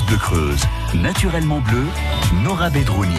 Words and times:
Bleu 0.00 0.16
Creuse, 0.16 0.64
naturellement 0.94 1.60
bleu, 1.60 1.84
Nora 2.42 2.70
Bedrouni. 2.70 3.12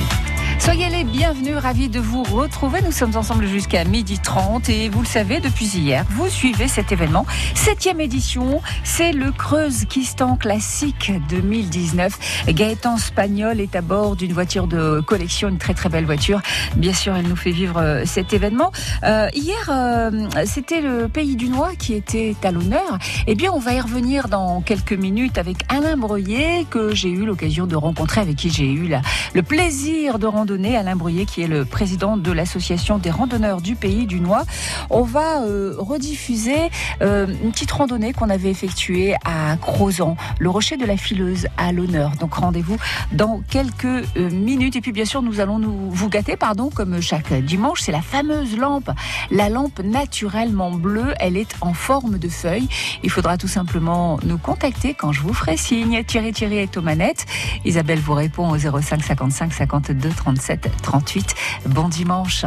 Soyez 0.60 0.90
les 0.90 1.04
bienvenus, 1.04 1.58
ravis 1.58 1.90
de 1.90 2.00
vous 2.00 2.24
retrouver. 2.24 2.80
Nous 2.86 2.92
sommes 2.92 3.16
ensemble 3.16 3.46
jusqu'à 3.48 3.84
midi 3.84 4.20
30 4.20 4.70
et 4.70 4.90
vous 4.90 5.02
le 5.02 5.06
savez, 5.06 5.40
depuis 5.40 5.66
hier, 5.66 6.06
vous 6.12 6.30
suivez 6.30 6.68
cet 6.68 6.92
événement. 6.92 7.26
Septième 7.54 8.00
édition, 8.00 8.62
c'est 8.84 9.12
le 9.12 9.32
Creuse 9.32 9.86
Kistan 9.86 10.38
Classique 10.38 11.12
2019. 11.30 12.48
Gaëtan 12.50 12.98
Spagnol 12.98 13.60
est 13.60 13.76
à 13.76 13.82
bord 13.82 14.16
d'une 14.16 14.34
voiture 14.34 14.68
de 14.68 15.02
collection, 15.02 15.50
une 15.50 15.58
très 15.58 15.74
très 15.74 15.90
belle 15.90 16.06
voiture. 16.06 16.42
Bien 16.76 16.94
sûr, 16.94 17.16
elle 17.16 17.28
nous 17.28 17.36
fait 17.36 17.52
vivre 17.52 17.80
euh, 17.80 18.04
cet 18.06 18.34
événement. 18.34 18.72
Euh, 19.04 19.28
hier, 19.34 19.70
euh, 19.70 20.28
c'était 20.46 20.82
le 20.82 21.08
Pays 21.08 21.36
du 21.36 21.50
Noir 21.50 21.72
qui 21.78 21.94
était 21.94 22.36
à 22.44 22.52
l'honneur. 22.52 22.98
Eh 23.28 23.36
bien, 23.36 23.52
on 23.54 23.60
va 23.60 23.74
y 23.74 23.82
revenir 23.82 24.30
dans 24.30 24.62
quelques 24.62 24.94
minutes 24.94 25.38
avec 25.38 25.66
Alain 25.70 25.98
Breuillet 25.98 26.66
que 26.70 26.96
j'ai 26.96 27.10
eu 27.10 27.26
l'occasion 27.26 27.68
de 27.68 27.76
rencontrer, 27.76 28.22
avec 28.22 28.36
qui 28.36 28.50
j'ai 28.50 28.72
eu 28.72 28.90
le 29.34 29.44
plaisir 29.44 30.20
de 30.20 30.28
rendre 30.28 30.53
Alain 30.54 30.96
Bruyer, 30.96 31.26
qui 31.26 31.42
est 31.42 31.48
le 31.48 31.66
président 31.66 32.16
de 32.16 32.32
l'association 32.32 32.98
des 32.98 33.10
randonneurs 33.10 33.62
du 33.62 33.76
Pays 33.76 34.06
du 34.06 34.20
Noix. 34.20 34.44
On 34.90 35.02
va 35.02 35.42
euh, 35.42 35.76
rediffuser 35.78 36.70
euh, 37.02 37.28
une 37.44 37.52
petite 37.52 37.72
randonnée 37.72 38.14
qu'on 38.14 38.30
avait 38.30 38.52
effectuée 38.52 39.16
à 39.26 39.58
Crozon, 39.58 40.16
le 40.40 40.50
rocher 40.50 40.78
de 40.78 40.86
la 40.86 40.96
fileuse 40.96 41.48
à 41.58 41.72
l'honneur. 41.72 42.12
Donc 42.20 42.36
rendez-vous 42.36 42.78
dans 43.12 43.42
quelques 43.50 43.86
euh, 43.86 44.30
minutes. 44.32 44.76
Et 44.76 44.82
puis 44.82 44.92
bien 44.92 45.06
sûr, 45.06 45.22
nous 45.22 45.40
allons 45.40 45.60
nous 45.60 45.90
vous 45.90 46.10
gâter, 46.10 46.38
pardon, 46.38 46.70
comme 46.70 47.02
chaque 47.02 47.34
dimanche. 47.34 47.82
C'est 47.82 47.92
la 47.92 48.02
fameuse 48.02 48.56
lampe, 48.56 48.92
la 49.32 49.50
lampe 49.50 49.82
naturellement 49.84 50.72
bleue. 50.72 51.14
Elle 51.20 51.38
est 51.38 51.56
en 51.62 51.74
forme 51.74 52.20
de 52.20 52.30
feuille. 52.30 52.68
Il 53.04 53.10
faudra 53.10 53.38
tout 53.38 53.48
simplement 53.48 54.20
nous 54.24 54.38
contacter 54.38 54.94
quand 54.94 55.12
je 55.12 55.22
vous 55.22 55.34
ferai 55.34 55.58
signe. 55.58 56.04
Thierry 56.04 56.32
Thierry 56.32 56.58
est 56.58 56.78
aux 56.78 56.82
manettes. 56.82 57.26
Isabelle 57.66 58.00
vous 58.00 58.14
répond 58.14 58.50
au 58.50 58.58
05 58.58 59.04
55 59.04 59.54
52 59.54 60.10
37. 60.10 60.33
37 60.36 60.72
38. 60.82 61.36
Bon 61.68 61.88
dimanche. 61.90 62.46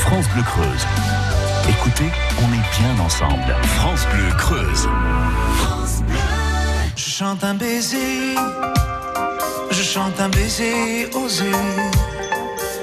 France 0.00 0.26
Bleu 0.34 0.42
Creuse. 0.42 0.86
Écoutez, 1.68 2.10
on 2.38 2.52
est 2.52 2.78
bien 2.78 3.04
ensemble. 3.04 3.54
France 3.76 4.06
Bleu 4.12 4.30
Creuse. 4.38 4.88
Je 6.96 7.10
chante 7.10 7.44
un 7.44 7.54
baiser, 7.54 8.34
je 9.70 9.82
chante 9.82 10.18
un 10.20 10.30
baiser 10.30 11.10
osé 11.14 11.52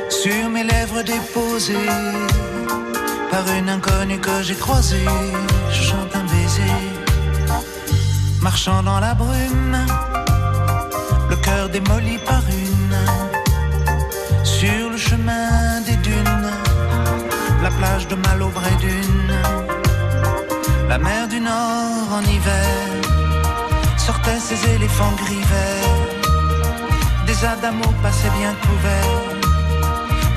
sur 0.09 0.49
mes 0.49 0.63
lèvres 0.63 1.01
déposées 1.01 1.73
par 3.31 3.47
une 3.57 3.69
inconnue 3.69 4.19
que 4.19 4.43
j'ai 4.43 4.55
croisée. 4.55 5.05
Je 5.71 5.81
chante 5.81 6.15
un 6.15 6.23
baiser, 6.25 6.73
marchant 8.41 8.83
dans 8.83 8.99
la 8.99 9.13
brume, 9.15 9.77
le 11.29 11.35
cœur 11.37 11.69
démoli 11.69 12.17
par 12.19 12.41
une 12.49 12.66
des 15.85 15.97
dunes, 15.97 16.51
la 17.61 17.69
plage 17.71 18.07
de 18.07 18.15
Malo 18.15 18.49
d'une, 18.79 19.33
la 20.87 20.97
mer 20.97 21.27
du 21.27 21.39
Nord 21.39 22.07
en 22.17 22.21
hiver, 22.21 22.77
sortaient 23.97 24.39
ses 24.39 24.59
éléphants 24.75 25.15
gris 25.23 25.45
verts, 25.53 27.25
des 27.25 27.45
adamos 27.45 27.93
passaient 28.01 28.35
bien 28.39 28.53
couverts, 28.65 29.23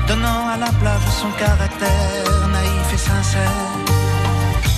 donnant 0.07 0.47
à 0.53 0.57
la 0.57 0.71
plage 0.81 1.07
son 1.21 1.31
caractère 1.45 2.47
naïf 2.57 2.87
et 2.93 2.97
sincère. 2.97 3.69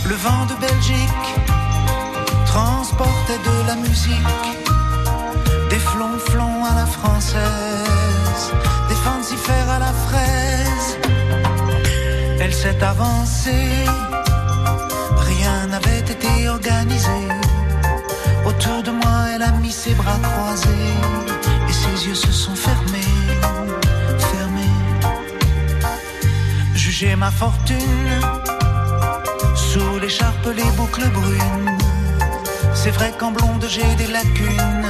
Le 0.06 0.16
vent 0.16 0.46
de 0.52 0.56
Belgique 0.68 1.30
transportait 2.46 3.42
de 3.50 3.68
la 3.68 3.76
musique, 3.76 4.48
des 5.70 5.80
flonflons 5.80 6.66
à 6.66 6.76
la 6.76 6.86
française 6.86 7.94
faire 9.38 9.70
à 9.70 9.80
la 9.80 9.94
fraise. 10.08 10.98
Elle 12.40 12.54
s'est 12.54 12.84
avancée, 12.84 13.86
rien 15.32 15.68
n'avait 15.68 16.00
été 16.00 16.50
organisé. 16.50 17.20
Autour 18.46 18.84
de 18.84 18.92
moi, 18.92 19.18
elle 19.34 19.42
a 19.42 19.52
mis 19.64 19.72
ses 19.72 19.94
bras 19.94 20.20
croisés 20.22 20.94
et 21.70 21.74
ses 21.74 22.08
yeux 22.08 22.16
se 22.16 22.32
sont 22.32 22.56
fermés, 22.56 23.16
fermés. 24.32 24.80
Jugez 26.76 27.16
ma 27.16 27.32
fortune 27.32 28.10
sous 29.56 30.00
l'écharpe, 30.02 30.48
les 30.56 30.70
boucles 30.78 31.10
brunes. 31.10 31.78
C'est 32.74 32.92
vrai 32.92 33.14
qu'en 33.18 33.32
blonde 33.32 33.66
j'ai 33.70 33.96
des 33.96 34.08
lacunes, 34.08 34.86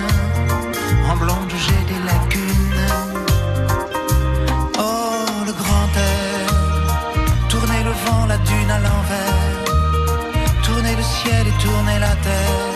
en 1.12 1.16
blonde 1.18 1.54
j'ai 1.66 1.83
tourner 11.64 11.98
la 12.00 12.16
terre. 12.28 12.70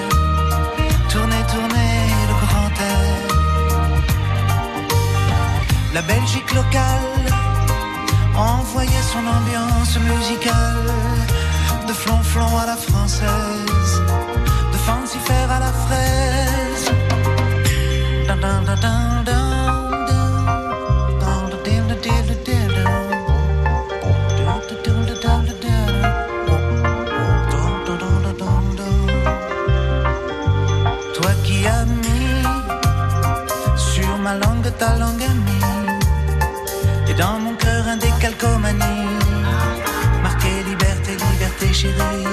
Tourner, 1.11 1.43
tourner 1.53 1.93
le 2.29 2.35
grand 2.43 2.73
air. 2.91 3.09
La 5.93 6.01
Belgique 6.01 6.51
locale 6.59 7.25
envoyait 8.35 9.07
son 9.13 9.23
ambiance 9.37 9.93
musicale. 10.11 10.89
De 11.87 11.93
flonflon 11.93 12.51
à 12.63 12.65
la 12.65 12.77
française. 12.87 13.93
De 14.73 14.79
fancifère 14.89 15.49
à 15.57 15.59
la 15.59 15.73
fraise. 15.85 16.37
Ta 34.79 34.97
langue 34.97 35.23
amie. 35.23 35.65
Et 37.09 37.13
dans 37.13 37.39
mon 37.39 37.53
cœur 37.55 37.87
un 37.87 37.97
décalcomanie. 37.97 39.07
Marqué 40.21 40.51
liberté, 40.71 41.11
liberté 41.31 41.73
chérie. 41.73 42.27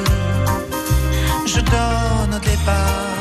Je 1.47 1.61
donne 1.61 2.35
au 2.35 2.43
départ 2.53 3.15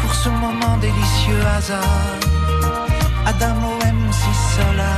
pour 0.00 0.14
ce 0.14 0.28
moment 0.28 0.76
délicieux 0.78 1.42
hasard. 1.56 2.18
Adamo 3.26 3.78
si 4.20 4.32
Sola. 4.54 4.92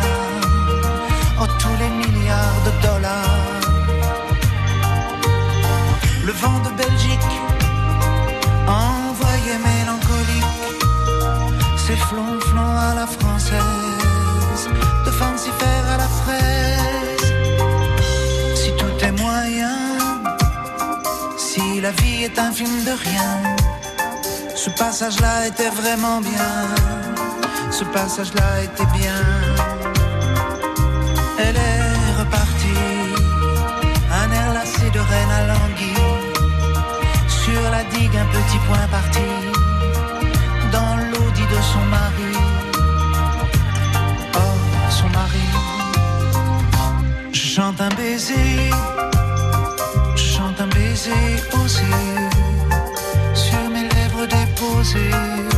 Oh, 1.40 1.46
tous 1.58 1.76
les 1.82 1.90
milliards 2.00 2.60
de 2.66 2.72
dollars. 2.86 3.60
Le 6.24 6.32
vent 6.32 6.60
de 6.66 6.70
Belgique 6.82 7.34
envoyé 8.66 9.52
mélancolique. 9.58 9.81
Ses 11.86 11.96
flons 11.96 12.38
à 12.90 12.94
la 12.94 13.06
française, 13.06 14.68
de 15.04 15.10
fancifère 15.10 15.84
à 15.94 15.96
la 15.98 16.08
fraise. 16.20 17.32
Si 18.54 18.70
tout 18.76 19.04
est 19.04 19.12
moyen, 19.20 19.78
si 21.36 21.80
la 21.80 21.90
vie 21.90 22.24
est 22.24 22.38
un 22.38 22.52
film 22.52 22.84
de 22.84 22.92
rien, 22.92 23.32
ce 24.54 24.70
passage-là 24.70 25.48
était 25.48 25.70
vraiment 25.70 26.20
bien, 26.20 26.52
ce 27.72 27.84
passage-là 27.84 28.62
était 28.62 28.90
bien. 28.98 29.20
Elle 31.40 31.56
est 31.56 32.20
repartie, 32.20 32.86
un 34.20 34.32
air 34.32 34.52
lassé 34.54 34.88
de 34.94 35.00
reine 35.00 35.32
à 35.40 35.42
languille, 35.52 36.20
sur 37.28 37.62
la 37.70 37.82
digue 37.94 38.16
un 38.16 38.28
petit 38.36 38.58
point 38.68 38.86
parti, 38.90 39.28
baiser, 48.22 48.70
chante 50.14 50.60
un 50.60 50.66
baiser 50.68 51.10
osé 51.64 51.82
sur 53.34 53.70
mes 53.70 53.88
lèvres 53.88 54.26
déposées. 54.26 55.51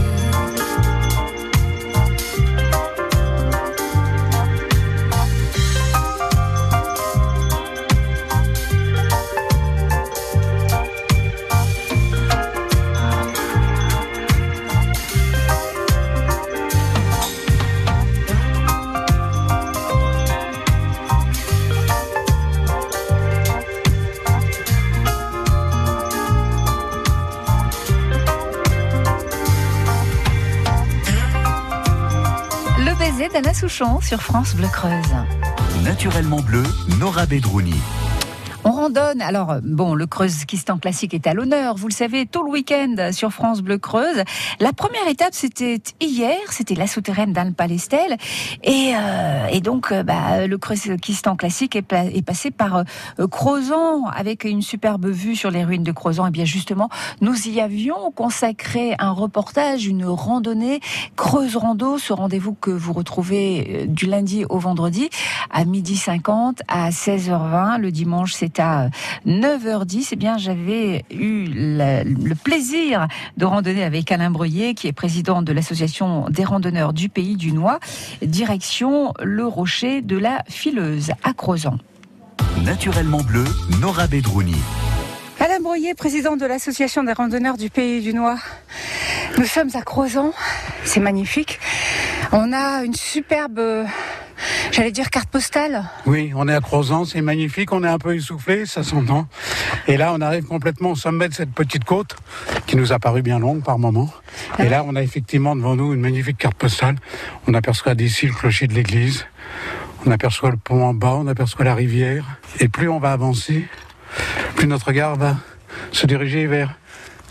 d'Anna 33.34 33.52
Souchon 33.52 34.00
sur 34.00 34.22
France 34.22 34.54
Bleu 34.54 34.69
Creuse. 34.69 35.16
Naturellement 35.82 36.40
bleu, 36.40 36.62
Nora 37.00 37.26
Bedrouni. 37.26 37.75
Alors, 39.20 39.56
bon, 39.62 39.94
le 39.94 40.06
Creuse 40.06 40.44
Kistan 40.44 40.76
classique 40.76 41.14
est 41.14 41.26
à 41.26 41.32
l'honneur. 41.32 41.75
Vous 41.76 41.88
le 41.88 41.92
savez, 41.92 42.26
tout 42.26 42.42
le 42.42 42.50
week-end 42.50 43.12
sur 43.12 43.31
France 43.31 43.62
Bleu 43.62 43.78
Creuse. 43.78 44.22
La 44.60 44.75
première 44.75 45.08
étape, 45.08 45.32
c'était 45.32 45.81
hier. 46.02 46.36
C'était 46.50 46.75
la 46.75 46.86
souterraine 46.86 47.32
d'Anne 47.32 47.54
Palestel. 47.54 48.19
Et, 48.62 48.92
euh, 48.94 49.46
et 49.50 49.62
donc, 49.62 49.90
euh, 49.90 50.02
bah, 50.02 50.46
le 50.46 50.58
Creuse 50.58 50.96
Kistan 51.00 51.34
classique 51.34 51.76
est, 51.76 52.22
passé 52.22 52.50
par 52.50 52.76
euh, 52.76 53.26
Crozon 53.26 54.04
avec 54.06 54.44
une 54.44 54.60
superbe 54.60 55.06
vue 55.06 55.34
sur 55.34 55.50
les 55.50 55.64
ruines 55.64 55.82
de 55.82 55.92
Crozon. 55.92 56.26
Et 56.26 56.31
bien, 56.31 56.44
justement, 56.44 56.90
nous 57.22 57.48
y 57.48 57.62
avions 57.62 58.10
consacré 58.10 58.96
un 58.98 59.12
reportage, 59.12 59.86
une 59.86 60.04
randonnée 60.04 60.81
Creuse 61.16 61.56
Rando, 61.56 61.96
ce 61.96 62.12
rendez-vous 62.12 62.52
que 62.52 62.70
vous 62.70 62.92
retrouvez 62.92 63.86
du 63.88 64.04
lundi 64.04 64.44
au 64.50 64.58
vendredi 64.58 65.08
à 65.50 65.64
midi 65.64 65.96
50 65.96 66.60
à 66.69 66.90
16h20. 66.90 67.78
Le 67.81 67.90
dimanche, 67.90 68.34
c'est 68.34 68.60
à 68.60 68.73
9h10, 69.26 70.08
eh 70.12 70.16
bien, 70.16 70.38
j'avais 70.38 71.04
eu 71.10 71.46
le, 71.48 72.34
plaisir 72.34 73.06
de 73.36 73.44
randonner 73.44 73.84
avec 73.84 74.10
Alain 74.12 74.30
Breuillet, 74.30 74.74
qui 74.74 74.88
est 74.88 74.92
président 74.92 75.42
de 75.42 75.52
l'association 75.52 76.26
des 76.28 76.44
randonneurs 76.44 76.92
du 76.92 77.08
Pays 77.08 77.36
du 77.36 77.52
Noix, 77.52 77.78
direction 78.22 79.12
le 79.22 79.46
rocher 79.46 80.02
de 80.02 80.16
la 80.16 80.42
Fileuse 80.48 81.12
à 81.22 81.32
Crozon. 81.32 81.78
Naturellement 82.64 83.22
bleu, 83.22 83.44
Nora 83.80 84.06
Bedrouni. 84.06 84.56
Alain 85.44 85.61
Breuillet, 85.61 85.93
président 85.93 86.38
de 86.38 86.46
l'association 86.46 87.05
des 87.05 87.12
randonneurs 87.12 87.58
du 87.58 87.69
Pays 87.69 88.00
du 88.00 88.14
Noix. 88.14 88.38
Nous 89.37 89.44
sommes 89.44 89.69
à 89.75 89.82
Crozon, 89.82 90.32
c'est 90.85 91.00
magnifique. 91.00 91.61
On 92.32 92.50
a 92.55 92.82
une 92.82 92.94
superbe 92.94 93.85
J'allais 94.73 94.91
dire 94.91 95.11
carte 95.11 95.29
postale. 95.29 95.85
Oui, 96.06 96.32
on 96.35 96.49
est 96.49 96.55
à 96.55 96.62
Crozon, 96.62 97.05
c'est 97.05 97.20
magnifique, 97.20 97.73
on 97.73 97.85
est 97.85 97.88
un 97.88 97.99
peu 97.99 98.14
essoufflé, 98.14 98.64
ça 98.64 98.82
s'entend. 98.82 99.29
Et 99.87 99.99
là, 99.99 100.14
on 100.14 100.23
arrive 100.23 100.44
complètement 100.44 100.93
au 100.93 100.96
sommet 100.96 101.29
de 101.29 101.35
cette 101.35 101.52
petite 101.52 101.85
côte 101.85 102.17
qui 102.67 102.76
nous 102.76 102.94
a 102.94 102.99
paru 102.99 103.20
bien 103.20 103.38
longue 103.38 103.62
par 103.62 103.79
moment. 103.79 104.08
Et 104.58 104.70
là, 104.70 104.82
on 104.87 104.96
a 104.96 105.02
effectivement 105.02 105.55
devant 105.55 105.76
nous 105.76 105.93
une 105.93 106.00
magnifique 106.00 106.38
carte 106.38 106.56
postale. 106.56 106.96
On 107.46 107.52
aperçoit 107.52 107.94
d'ici 107.94 108.26
le 108.26 108.32
clocher 108.32 108.67
de 108.67 108.73
l'église. 108.73 109.26
On 110.06 110.11
aperçoit 110.11 110.50
le 110.50 110.56
pont 110.56 110.82
en 110.82 110.94
bas, 110.94 111.17
on 111.17 111.26
aperçoit 111.26 111.67
la 111.67 111.75
rivière. 111.75 112.25
Et 112.61 112.69
plus 112.69 112.88
on 112.88 112.99
va 112.99 113.12
avancer, 113.12 113.69
plus 114.56 114.66
notre 114.66 114.87
regard 114.87 115.16
va 115.16 115.37
se 115.93 116.06
diriger 116.06 116.46
vers 116.46 116.75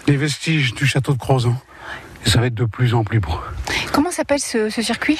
les 0.07 0.17
vestiges 0.17 0.73
du 0.73 0.85
château 0.85 1.13
de 1.13 1.17
Crozon. 1.17 1.55
Et 2.25 2.29
ça 2.29 2.39
va 2.39 2.47
être 2.47 2.55
de 2.55 2.65
plus 2.65 2.93
en 2.93 3.03
plus 3.03 3.19
beau. 3.19 3.33
Comment 3.91 4.11
s'appelle 4.11 4.39
ce, 4.39 4.69
ce 4.69 4.81
circuit? 4.81 5.19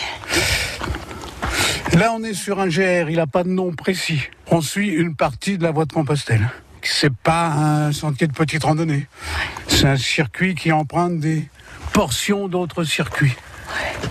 Là, 1.94 2.12
on 2.13 2.24
est 2.24 2.33
sur 2.33 2.60
un 2.60 2.68
GR, 2.68 3.10
il 3.10 3.18
n'a 3.18 3.27
pas 3.27 3.44
de 3.44 3.50
nom 3.50 3.71
précis. 3.71 4.30
On 4.48 4.62
suit 4.62 4.89
une 4.89 5.15
partie 5.15 5.57
de 5.57 5.63
la 5.63 5.71
voie 5.71 5.86
de 5.86 5.94
Compostelle. 5.94 6.50
C'est 6.81 7.13
pas 7.13 7.48
un 7.48 7.92
sentier 7.92 8.27
de 8.27 8.33
petite 8.33 8.63
randonnée. 8.63 9.07
C'est 9.68 9.88
un 9.88 9.98
circuit 9.98 10.56
qui 10.56 10.71
emprunte 10.71 11.19
des 11.19 11.48
portions 11.94 12.48
d'autres 12.48 12.83
circuits, 12.83 13.36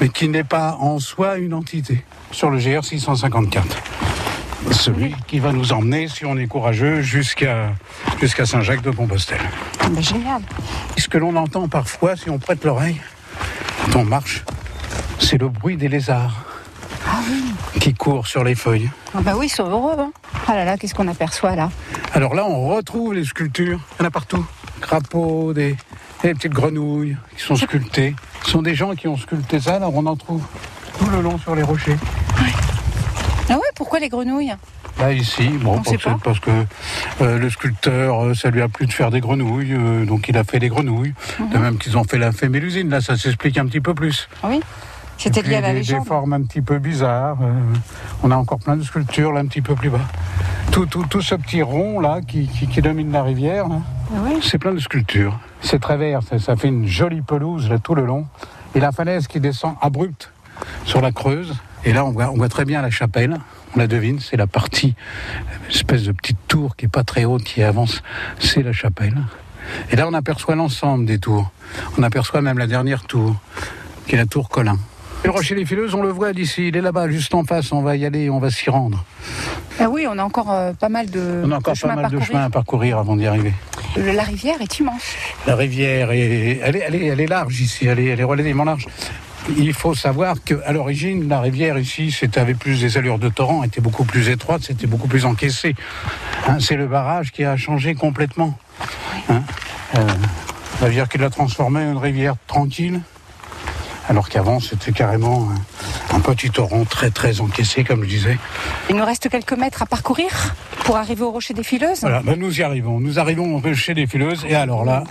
mais 0.00 0.08
qui 0.08 0.28
n'est 0.28 0.44
pas 0.44 0.76
en 0.78 1.00
soi 1.00 1.38
une 1.38 1.54
entité. 1.54 2.04
Sur 2.30 2.50
le 2.50 2.58
GR 2.58 2.84
654. 2.84 3.66
Celui 4.70 5.14
qui 5.26 5.38
va 5.38 5.52
nous 5.52 5.72
emmener, 5.72 6.08
si 6.08 6.24
on 6.24 6.36
est 6.36 6.46
courageux, 6.46 7.02
jusqu'à 7.02 7.72
jusqu'à 8.20 8.46
Saint-Jacques 8.46 8.82
de 8.82 8.90
Compostelle. 8.90 9.40
Ah 9.80 9.88
ben, 9.90 10.02
génial. 10.02 10.42
Ce 10.96 11.08
que 11.08 11.18
l'on 11.18 11.36
entend 11.36 11.68
parfois, 11.68 12.16
si 12.16 12.30
on 12.30 12.38
prête 12.38 12.64
l'oreille, 12.64 13.00
quand 13.92 14.00
on 14.00 14.04
marche, 14.04 14.44
c'est 15.18 15.38
le 15.38 15.48
bruit 15.48 15.76
des 15.76 15.88
lézards 15.88 16.44
ah 17.06 17.18
oui. 17.28 17.80
qui 17.80 17.94
courent 17.94 18.26
sur 18.26 18.44
les 18.44 18.54
feuilles. 18.54 18.90
Ah 19.14 19.20
bah 19.20 19.34
oui, 19.36 19.46
ils 19.46 19.50
sont 19.50 19.68
heureux. 19.68 19.96
Hein. 19.98 20.12
Ah 20.46 20.54
là 20.54 20.64
là, 20.64 20.76
qu'est-ce 20.76 20.94
qu'on 20.94 21.08
aperçoit 21.08 21.54
là? 21.54 21.70
Alors 22.14 22.34
là, 22.34 22.44
on 22.46 22.68
retrouve 22.68 23.14
les 23.14 23.24
sculptures. 23.24 23.80
Il 23.98 24.02
y 24.02 24.04
en 24.04 24.08
a 24.08 24.10
partout. 24.10 24.44
Crapauds, 24.80 25.52
des, 25.52 25.76
des 26.22 26.34
petites 26.34 26.52
grenouilles 26.52 27.16
qui 27.36 27.42
sont 27.42 27.56
sculptées. 27.56 28.14
Ce 28.44 28.50
sont 28.50 28.62
des 28.62 28.74
gens 28.74 28.94
qui 28.94 29.08
ont 29.08 29.16
sculpté 29.16 29.60
ça, 29.60 29.76
alors 29.76 29.94
on 29.94 30.06
en 30.06 30.16
trouve 30.16 30.42
tout 30.98 31.10
le 31.10 31.20
long 31.20 31.38
sur 31.38 31.54
les 31.54 31.62
rochers. 31.62 31.96
Ah 33.48 33.54
ouais, 33.54 33.60
pourquoi 33.74 33.98
les 33.98 34.08
grenouilles 34.08 34.54
Là 34.98 35.12
ici, 35.12 35.48
bon, 35.48 35.80
parce, 35.82 36.20
parce 36.22 36.40
que 36.40 36.50
euh, 37.22 37.38
le 37.38 37.50
sculpteur, 37.50 38.24
euh, 38.24 38.34
ça 38.34 38.50
lui 38.50 38.60
a 38.62 38.68
plu 38.68 38.86
de 38.86 38.92
faire 38.92 39.10
des 39.10 39.20
grenouilles, 39.20 39.72
euh, 39.72 40.04
donc 40.04 40.28
il 40.28 40.36
a 40.36 40.44
fait 40.44 40.58
des 40.58 40.68
grenouilles. 40.68 41.14
De 41.50 41.58
même 41.58 41.78
qu'ils 41.78 41.96
ont 41.96 42.04
fait 42.04 42.18
la 42.18 42.30
fémélusine, 42.32 42.90
là 42.90 43.00
ça 43.00 43.16
s'explique 43.16 43.56
un 43.58 43.66
petit 43.66 43.80
peu 43.80 43.94
plus. 43.94 44.28
Oui. 44.44 44.60
C'était 45.18 45.42
lié 45.42 45.56
à 45.56 45.60
la 45.60 45.68
des, 45.68 45.74
des 45.74 45.78
légende. 45.80 46.06
formes 46.06 46.32
un 46.34 46.42
petit 46.42 46.60
peu 46.60 46.78
bizarres. 46.78 47.38
on 48.22 48.30
a 48.30 48.36
encore 48.36 48.58
plein 48.58 48.76
de 48.76 48.82
sculptures 48.82 49.32
là 49.32 49.40
un 49.40 49.46
petit 49.46 49.62
peu 49.62 49.74
plus 49.74 49.88
bas. 49.90 50.00
Tout, 50.72 50.86
tout, 50.86 51.04
tout 51.08 51.20
ce 51.22 51.34
petit 51.36 51.62
rond 51.62 52.00
là 52.00 52.20
qui, 52.26 52.46
qui, 52.48 52.66
qui 52.66 52.80
domine 52.82 53.12
la 53.12 53.22
rivière, 53.22 53.66
Ah 53.70 54.16
oui. 54.24 54.40
c'est 54.42 54.58
plein 54.58 54.72
de 54.72 54.78
sculptures. 54.80 55.38
C'est 55.60 55.80
très 55.80 55.96
vert, 55.96 56.20
ça, 56.28 56.38
ça 56.38 56.56
fait 56.56 56.68
une 56.68 56.86
jolie 56.86 57.22
pelouse 57.22 57.68
là 57.70 57.78
tout 57.78 57.94
le 57.94 58.04
long. 58.04 58.26
Et 58.74 58.80
la 58.80 58.90
falaise 58.92 59.26
qui 59.26 59.38
descend 59.40 59.74
abrupte 59.80 60.30
sur 60.84 61.00
la 61.00 61.12
Creuse. 61.12 61.54
Et 61.84 61.92
là 61.92 62.04
on 62.04 62.10
voit, 62.10 62.30
on 62.30 62.36
voit 62.36 62.48
très 62.48 62.64
bien 62.64 62.82
la 62.82 62.90
chapelle. 62.90 63.38
On 63.74 63.78
la 63.78 63.86
devine, 63.86 64.20
c'est 64.20 64.36
la 64.36 64.46
partie, 64.46 64.94
espèce 65.70 66.04
de 66.04 66.12
petite 66.12 66.38
tour 66.46 66.76
qui 66.76 66.84
est 66.84 66.88
pas 66.88 67.04
très 67.04 67.24
haute, 67.24 67.42
qui 67.42 67.62
avance, 67.62 68.02
c'est 68.38 68.62
la 68.62 68.72
chapelle. 68.72 69.16
Et 69.90 69.96
là 69.96 70.06
on 70.08 70.14
aperçoit 70.14 70.54
l'ensemble 70.54 71.06
des 71.06 71.18
tours. 71.18 71.50
On 71.98 72.02
aperçoit 72.02 72.42
même 72.42 72.58
la 72.58 72.66
dernière 72.66 73.04
tour, 73.04 73.36
qui 74.06 74.14
est 74.14 74.18
la 74.18 74.26
tour 74.26 74.48
Colin. 74.48 74.78
Et 75.24 75.28
le 75.28 75.32
rocher 75.32 75.54
des 75.54 75.64
fileuses, 75.64 75.94
on 75.94 76.02
le 76.02 76.10
voit 76.10 76.32
d'ici, 76.32 76.68
il 76.68 76.76
est 76.76 76.80
là-bas, 76.80 77.08
juste 77.08 77.32
en 77.34 77.44
face, 77.44 77.70
on 77.70 77.80
va 77.82 77.96
y 77.96 78.04
aller, 78.04 78.28
on 78.28 78.40
va 78.40 78.50
s'y 78.50 78.70
rendre. 78.70 79.04
Ah 79.78 79.88
oui, 79.88 80.04
on 80.08 80.18
a 80.18 80.24
encore 80.24 80.50
euh, 80.50 80.72
pas 80.72 80.88
mal 80.88 81.08
de, 81.08 81.42
On 81.44 81.52
a 81.52 81.58
encore 81.58 81.74
de 81.74 81.80
pas 81.80 81.94
mal 81.94 82.04
à 82.04 82.08
de 82.08 82.16
parcourir. 82.16 82.26
chemin 82.26 82.44
à 82.44 82.50
parcourir 82.50 82.98
avant 82.98 83.16
d'y 83.16 83.26
arriver. 83.26 83.52
La 83.96 84.24
rivière 84.24 84.60
est 84.60 84.78
immense. 84.80 85.14
La 85.46 85.54
rivière, 85.54 86.10
est, 86.10 86.58
elle, 86.62 86.76
est, 86.76 86.82
elle, 86.84 86.94
est, 86.96 87.06
elle 87.06 87.20
est 87.20 87.26
large 87.26 87.60
ici, 87.60 87.86
elle 87.86 88.00
est, 88.00 88.06
elle 88.06 88.20
est 88.20 88.24
relativement 88.24 88.64
large. 88.64 88.86
Il 89.48 89.72
faut 89.72 89.94
savoir 89.94 90.36
qu'à 90.44 90.72
l'origine, 90.72 91.28
la 91.28 91.40
rivière 91.40 91.78
ici, 91.78 92.12
c'était 92.12 92.40
avait 92.40 92.54
plus 92.54 92.80
des 92.80 92.96
allures 92.96 93.18
de 93.18 93.28
torrent, 93.28 93.64
était 93.64 93.80
beaucoup 93.80 94.04
plus 94.04 94.28
étroite, 94.28 94.62
c'était 94.62 94.86
beaucoup 94.86 95.08
plus 95.08 95.24
encaissé. 95.24 95.74
Hein, 96.46 96.58
c'est 96.60 96.76
le 96.76 96.86
barrage 96.86 97.32
qui 97.32 97.44
a 97.44 97.56
changé 97.56 97.94
complètement. 97.94 98.56
Hein, 99.28 99.42
euh, 99.96 100.06
la 100.80 100.86
rivière 100.86 101.08
qui 101.08 101.18
l'a 101.18 101.30
transformé 101.30 101.80
en 101.80 101.92
une 101.92 101.98
rivière 101.98 102.36
tranquille, 102.46 103.00
alors 104.08 104.28
qu'avant 104.28 104.60
c'était 104.60 104.92
carrément 104.92 105.48
un, 105.50 106.16
un 106.16 106.20
petit 106.20 106.50
torrent 106.50 106.84
très 106.84 107.10
très 107.10 107.40
encaissé, 107.40 107.84
comme 107.84 108.04
je 108.04 108.08
disais. 108.08 108.38
Il 108.90 108.96
nous 108.96 109.04
reste 109.04 109.28
quelques 109.28 109.52
mètres 109.54 109.82
à 109.82 109.86
parcourir 109.86 110.54
pour 110.84 110.96
arriver 110.96 111.22
au 111.22 111.30
rocher 111.30 111.54
des 111.54 111.62
fileuses. 111.62 112.00
Voilà, 112.00 112.22
ben 112.22 112.38
nous 112.38 112.60
y 112.60 112.62
arrivons. 112.62 113.00
Nous 113.00 113.18
arrivons 113.18 113.56
au 113.56 113.58
rocher 113.58 113.94
des 113.94 114.06
fileuses, 114.06 114.44
et 114.48 114.54
alors 114.54 114.84
là, 114.84 115.04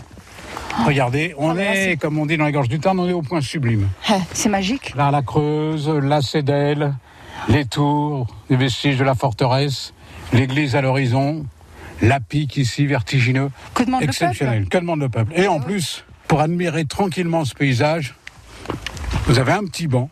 regardez, 0.86 1.34
on 1.38 1.54
là, 1.54 1.76
est, 1.76 1.98
comme 1.98 2.18
on 2.18 2.26
dit 2.26 2.38
dans 2.38 2.46
les 2.46 2.52
gorges 2.52 2.70
du 2.70 2.80
Tarn, 2.80 3.00
on 3.00 3.08
est 3.08 3.14
au 3.14 3.22
point 3.22 3.42
sublime. 3.42 3.88
Ah, 4.10 4.18
C'est 4.34 4.50
magique. 4.50 4.94
Là, 4.96 5.12
la 5.12 5.22
Creuse, 5.22 5.90
la 5.90 6.22
Cédelle, 6.22 6.94
les 7.50 7.66
tours, 7.66 8.28
les 8.50 8.56
vestiges 8.58 8.98
de 8.98 9.04
la 9.04 9.16
forteresse, 9.16 9.94
l'église 10.34 10.76
à 10.76 10.82
l'horizon, 10.82 11.46
la 12.02 12.20
pique 12.20 12.58
ici, 12.58 12.86
vertigineux, 12.86 13.50
Que 13.74 13.84
demande 13.84 14.02
le 14.02 14.08
exceptionnel. 14.08 14.68
Que 14.70 14.78
demande 14.78 15.00
le 15.02 15.10
peuple 15.10 15.34
Et 15.36 15.48
en 15.48 15.60
plus, 15.60 16.04
pour 16.28 16.42
admirer 16.42 16.86
tranquillement 16.86 17.46
ce 17.46 17.54
paysage, 17.54 18.16
vous 19.26 19.38
avez 19.40 19.52
un 19.52 19.66
petit 19.66 19.88
banc 19.88 20.10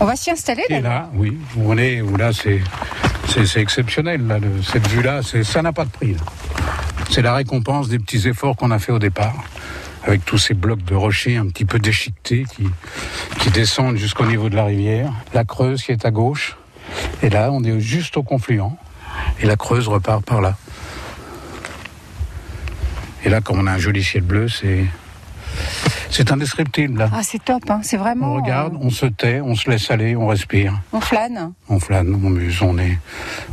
On 0.00 0.04
va 0.04 0.16
s'y 0.16 0.30
installer 0.30 0.64
qui 0.66 0.74
est 0.74 0.80
là. 0.80 0.88
là, 0.88 1.10
oui, 1.14 1.36
où 1.56 1.72
on 1.72 1.78
est, 1.78 2.00
où 2.02 2.16
là, 2.16 2.32
c'est, 2.32 2.60
c'est, 3.44 3.60
exceptionnel, 3.60 4.22
cette 4.62 4.86
vue-là, 4.88 5.20
ça 5.22 5.62
n'a 5.62 5.72
pas 5.72 5.84
de 5.84 5.90
prix. 5.90 6.16
C'est 7.10 7.22
la 7.22 7.34
récompense 7.34 7.88
des 7.88 7.98
petits 7.98 8.28
efforts 8.28 8.56
qu'on 8.56 8.70
a 8.70 8.78
fait 8.78 8.92
au 8.92 8.98
départ, 8.98 9.44
avec 10.04 10.24
tous 10.24 10.38
ces 10.38 10.54
blocs 10.54 10.82
de 10.84 10.94
rochers 10.94 11.36
un 11.36 11.46
petit 11.48 11.64
peu 11.64 11.78
déchiquetés 11.78 12.44
qui 13.38 13.50
descendent 13.50 13.96
jusqu'au 13.96 14.26
niveau 14.26 14.48
de 14.48 14.56
la 14.56 14.64
rivière. 14.64 15.12
La 15.34 15.44
Creuse 15.44 15.82
qui 15.82 15.92
est 15.92 16.04
à 16.06 16.10
gauche, 16.10 16.56
et 17.22 17.30
là, 17.30 17.50
on 17.52 17.62
est 17.62 17.78
juste 17.80 18.16
au 18.16 18.22
confluent, 18.22 18.76
et 19.40 19.46
la 19.46 19.56
Creuse 19.56 19.88
repart 19.88 20.24
par 20.24 20.40
là. 20.40 20.56
Et 23.24 23.28
là, 23.28 23.40
comme 23.40 23.58
on 23.58 23.66
a 23.66 23.72
un 23.72 23.78
joli 23.78 24.04
ciel 24.04 24.22
bleu, 24.22 24.48
c'est, 24.48 24.86
c'est 26.10 26.32
indescriptible, 26.32 26.98
là. 26.98 27.10
Ah, 27.12 27.22
c'est 27.22 27.44
top. 27.44 27.62
Hein. 27.68 27.80
C'est 27.82 27.96
vraiment. 27.96 28.32
On 28.32 28.36
regarde, 28.36 28.76
on 28.80 28.90
se 28.90 29.06
tait, 29.06 29.40
on 29.40 29.54
se 29.54 29.70
laisse 29.70 29.90
aller, 29.90 30.16
on 30.16 30.26
respire. 30.28 30.80
on 30.92 31.00
flâne. 31.00 31.52
On 31.68 31.78
flâne, 31.80 32.14
on 32.14 32.30
muse, 32.30 32.62
on 32.62 32.78
est, 32.78 32.98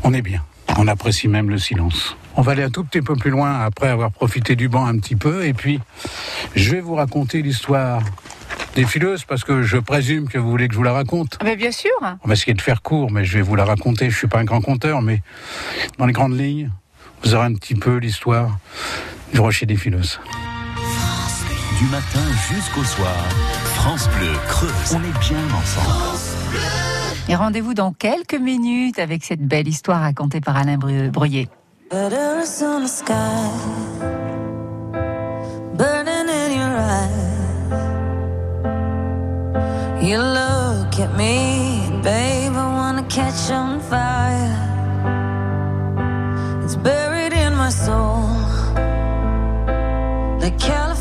on 0.04 0.14
est 0.14 0.22
bien. 0.22 0.44
On 0.78 0.88
apprécie 0.88 1.28
même 1.28 1.50
le 1.50 1.58
silence. 1.58 2.16
On 2.36 2.42
va 2.42 2.54
aller 2.54 2.64
un 2.64 2.70
tout 2.70 2.84
petit 2.84 3.02
peu 3.02 3.16
plus 3.16 3.30
loin 3.30 3.60
après 3.60 3.90
avoir 3.90 4.12
profité 4.12 4.56
du 4.56 4.70
banc 4.70 4.86
un 4.86 4.98
petit 4.98 5.16
peu. 5.16 5.46
Et 5.46 5.54
puis, 5.54 5.80
je 6.56 6.72
vais 6.72 6.82
vous 6.82 6.96
raconter 6.96 7.42
l'histoire 7.42 8.02
des 8.76 8.86
fileuses 8.86 9.24
parce 9.24 9.44
que 9.44 9.62
je 9.62 9.78
présume 9.78 10.28
que 10.28 10.38
vous 10.38 10.50
voulez 10.50 10.68
que 10.68 10.74
je 10.74 10.78
vous 10.78 10.84
la 10.84 10.94
raconte. 10.94 11.38
Ah, 11.42 11.46
ben, 11.46 11.56
bien 11.56 11.72
sûr. 11.72 11.92
On 12.24 12.28
va 12.28 12.34
essayer 12.34 12.54
de 12.54 12.62
faire 12.62 12.82
court, 12.82 13.12
mais 13.12 13.24
je 13.24 13.38
vais 13.38 13.44
vous 13.44 13.56
la 13.56 13.66
raconter. 13.66 14.10
Je 14.10 14.18
suis 14.18 14.28
pas 14.28 14.40
un 14.40 14.46
grand 14.46 14.62
conteur, 14.62 15.02
mais 15.02 15.22
dans 16.00 16.06
les 16.06 16.14
grandes 16.14 16.38
lignes, 16.38 16.72
vous 17.24 17.36
aurez 17.36 17.46
un 17.46 17.54
petit 17.54 17.76
peu 17.76 17.98
l'histoire 17.98 18.58
du 19.32 19.40
rocher 19.40 19.66
des 19.66 19.78
fileuses. 19.78 20.20
Du 21.84 21.90
matin 21.90 22.24
jusqu'au 22.50 22.84
soir, 22.86 23.14
France 23.76 24.08
Bleu 24.18 24.32
Creuse. 24.48 24.96
On 24.96 25.00
est 25.04 25.20
bien 25.20 25.44
ensemble. 25.54 26.62
Et 27.28 27.36
rendez-vous 27.36 27.74
dans 27.74 27.92
quelques 27.92 28.40
minutes 28.40 29.00
avec 29.00 29.26
cette 29.26 29.46
belle 29.46 29.68
histoire 29.68 30.00
racontée 30.00 30.40
par 30.40 30.56
Alain 30.56 30.78
Bru- 30.78 31.10
Breuillet. 31.12 31.50
Letters 31.92 32.62
on 32.64 32.84
the 32.84 32.88
sky, 32.88 33.14
burning 35.78 36.30
in 36.30 36.54
your 36.56 36.74
eyes. 36.80 37.20
You 40.02 40.20
look 40.20 40.98
at 41.02 41.18
me, 41.18 41.90
babe, 42.02 42.54
I 42.54 42.66
wanna 42.78 43.04
catch 43.10 43.52
on 43.52 43.82
fire. 43.82 44.56
It's 46.64 46.78
buried 46.78 47.34
in 47.34 47.54
my 47.58 47.70
soul, 47.70 48.30
like 50.40 50.58
California 50.58 50.93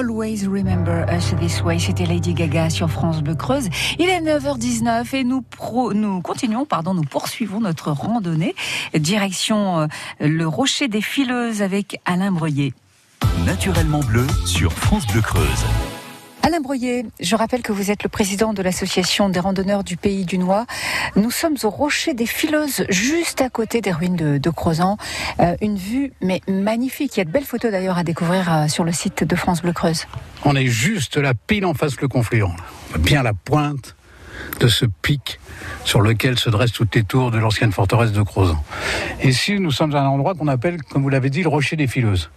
Always 0.00 0.46
Remember 0.48 1.04
Us 1.14 1.34
This 1.38 1.60
Way, 1.62 1.78
c'était 1.78 2.06
Lady 2.06 2.32
Gaga 2.32 2.70
sur 2.70 2.88
France 2.90 3.20
Bleu 3.22 3.34
Creuse. 3.34 3.68
Il 3.98 4.08
est 4.08 4.22
9h19 4.22 5.14
et 5.14 5.24
nous, 5.24 5.42
pro- 5.42 5.92
nous 5.92 6.22
continuons, 6.22 6.64
pardon, 6.64 6.94
nous 6.94 7.02
poursuivons 7.02 7.60
notre 7.60 7.90
randonnée. 7.92 8.54
Direction 8.94 9.80
euh, 9.80 9.86
le 10.20 10.48
Rocher 10.48 10.88
des 10.88 11.02
Fileuses 11.02 11.60
avec 11.60 12.00
Alain 12.06 12.32
Breuillet. 12.32 12.72
Naturellement 13.44 14.00
bleu 14.00 14.26
sur 14.46 14.72
France 14.72 15.06
Bleu 15.06 15.20
Creuse. 15.20 15.64
Alain 16.50 16.60
Breuillet, 16.62 17.06
je 17.20 17.36
rappelle 17.36 17.62
que 17.62 17.70
vous 17.70 17.92
êtes 17.92 18.02
le 18.02 18.08
président 18.08 18.52
de 18.52 18.60
l'association 18.60 19.28
des 19.28 19.38
randonneurs 19.38 19.84
du 19.84 19.96
Pays 19.96 20.24
du 20.24 20.36
Noir. 20.36 20.66
Nous 21.14 21.30
sommes 21.30 21.54
au 21.62 21.70
Rocher 21.70 22.12
des 22.12 22.26
Fileuses, 22.26 22.86
juste 22.88 23.40
à 23.40 23.50
côté 23.50 23.80
des 23.80 23.92
ruines 23.92 24.16
de, 24.16 24.50
Crozant. 24.50 24.96
Euh, 25.38 25.54
une 25.62 25.76
vue 25.76 26.12
magnifique. 26.48 27.16
Il 27.16 27.18
y 27.18 27.22
a 27.22 27.24
de 27.24 27.30
belles 27.30 27.44
photos 27.44 27.70
d'ailleurs 27.70 27.98
à 27.98 28.02
découvrir 28.02 28.52
euh, 28.52 28.66
sur 28.66 28.82
le 28.82 28.90
site 28.90 29.22
de 29.22 29.36
France 29.36 29.62
Bleu 29.62 29.72
Creuse. 29.72 30.06
On 30.44 30.56
est 30.56 30.66
juste 30.66 31.18
là, 31.18 31.34
pile 31.34 31.64
en 31.64 31.74
face 31.74 32.00
le 32.00 32.08
confluent. 32.08 32.42
Bien 32.98 33.22
la 33.22 33.32
pointe 33.32 33.94
de 34.60 34.68
ce 34.68 34.84
pic 34.86 35.40
sur 35.84 36.00
lequel 36.02 36.38
se 36.38 36.50
dressent 36.50 36.72
toutes 36.72 36.94
les 36.94 37.02
tours 37.02 37.30
de 37.30 37.38
l'ancienne 37.38 37.72
forteresse 37.72 38.12
de 38.12 38.22
Crozant. 38.22 38.62
Ici, 39.24 39.58
nous 39.58 39.70
sommes 39.70 39.94
à 39.94 40.00
un 40.00 40.06
endroit 40.06 40.34
qu'on 40.34 40.48
appelle, 40.48 40.82
comme 40.82 41.02
vous 41.02 41.08
l'avez 41.08 41.30
dit, 41.30 41.42
le 41.42 41.48
Rocher 41.48 41.76
des 41.76 41.86
Fileuses. 41.86 42.30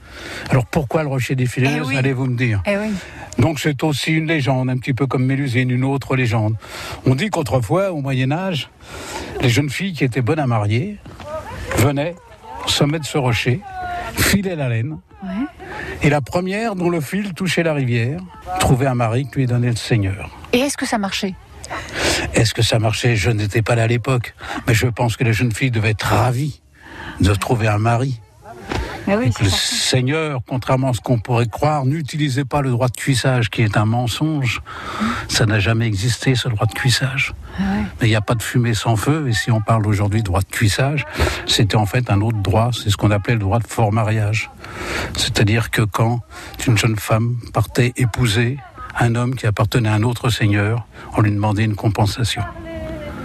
Alors 0.49 0.65
pourquoi 0.65 1.03
le 1.03 1.09
Rocher 1.09 1.35
des 1.35 1.45
Fileuses 1.45 1.71
Eh 1.77 1.81
oui. 1.81 1.97
Allez-vous 1.97 2.25
me 2.25 2.37
dire. 2.37 2.61
Eh 2.65 2.77
oui. 2.77 2.93
Donc 3.37 3.59
c'est 3.59 3.83
aussi 3.83 4.13
une 4.13 4.27
légende, 4.27 4.69
un 4.69 4.77
petit 4.77 4.93
peu 4.93 5.05
comme 5.05 5.25
Mélusine, 5.25 5.69
une 5.69 5.83
autre 5.83 6.15
légende. 6.15 6.55
On 7.05 7.15
dit 7.15 7.29
qu'autrefois, 7.29 7.91
au 7.91 8.01
Moyen 8.01 8.31
Âge, 8.31 8.69
les 9.41 9.49
jeunes 9.49 9.69
filles 9.69 9.93
qui 9.93 10.03
étaient 10.03 10.21
bonnes 10.21 10.39
à 10.39 10.47
marier 10.47 10.97
venaient 11.77 12.15
au 12.65 12.69
sommet 12.69 12.99
de 12.99 13.05
ce 13.05 13.17
rocher, 13.17 13.59
filaient 14.15 14.55
la 14.55 14.69
laine, 14.69 14.97
et 16.01 16.09
la 16.09 16.21
première 16.21 16.75
dont 16.75 16.89
le 16.89 17.01
fil 17.01 17.33
touchait 17.33 17.63
la 17.63 17.73
rivière 17.73 18.19
trouvait 18.59 18.87
un 18.87 18.95
mari 18.95 19.25
qui 19.25 19.39
lui 19.39 19.45
donnait 19.47 19.69
le 19.69 19.75
Seigneur. 19.75 20.29
Et 20.53 20.59
est-ce 20.59 20.77
que 20.77 20.85
ça 20.85 20.97
marchait? 20.97 21.33
Est-ce 22.33 22.53
que 22.53 22.61
ça 22.61 22.79
marchait? 22.79 23.15
Je 23.15 23.29
n'étais 23.29 23.61
pas 23.61 23.75
là 23.75 23.83
à 23.83 23.87
l'époque, 23.87 24.35
mais 24.67 24.73
je 24.73 24.87
pense 24.87 25.17
que 25.17 25.23
les 25.23 25.33
jeunes 25.33 25.51
filles 25.51 25.71
devaient 25.71 25.91
être 25.91 26.03
ravies 26.07 26.61
de 27.19 27.33
trouver 27.33 27.67
un 27.67 27.77
mari. 27.77 28.19
Eh 29.07 29.15
oui, 29.15 29.25
Et 29.25 29.31
c'est 29.31 29.39
que 29.39 29.43
le. 29.43 29.49
Seigneur, 29.49 30.41
contrairement 30.47 30.89
à 30.89 30.93
ce 30.93 31.01
qu'on 31.01 31.19
pourrait 31.19 31.47
croire, 31.47 31.85
n'utilisait 31.85 32.45
pas 32.45 32.61
le 32.61 32.71
droit 32.71 32.87
de 32.87 32.95
cuissage, 32.95 33.49
qui 33.49 33.61
est 33.61 33.75
un 33.75 33.85
mensonge. 33.85 34.61
Ça 35.27 35.45
n'a 35.45 35.59
jamais 35.59 35.85
existé, 35.85 36.35
ce 36.35 36.47
droit 36.47 36.65
de 36.65 36.73
cuissage. 36.73 37.33
Mais 37.59 38.07
il 38.07 38.09
n'y 38.09 38.15
a 38.15 38.21
pas 38.21 38.33
de 38.33 38.41
fumée 38.41 38.73
sans 38.73 38.95
feu, 38.95 39.27
et 39.27 39.33
si 39.33 39.51
on 39.51 39.61
parle 39.61 39.85
aujourd'hui 39.85 40.21
de 40.21 40.25
droit 40.25 40.39
de 40.39 40.47
cuissage, 40.47 41.05
c'était 41.45 41.75
en 41.75 41.85
fait 41.85 42.09
un 42.09 42.21
autre 42.21 42.37
droit, 42.37 42.71
c'est 42.71 42.89
ce 42.89 42.97
qu'on 42.97 43.11
appelait 43.11 43.33
le 43.33 43.41
droit 43.41 43.59
de 43.59 43.67
fort 43.67 43.91
mariage. 43.91 44.49
C'est-à-dire 45.17 45.69
que 45.69 45.81
quand 45.81 46.21
une 46.65 46.77
jeune 46.77 46.95
femme 46.95 47.35
partait 47.53 47.93
épouser 47.97 48.57
un 48.99 49.15
homme 49.15 49.35
qui 49.35 49.47
appartenait 49.47 49.89
à 49.89 49.93
un 49.93 50.03
autre 50.03 50.29
seigneur, 50.29 50.87
on 51.17 51.21
lui 51.21 51.31
demandait 51.31 51.63
une 51.63 51.75
compensation. 51.75 52.43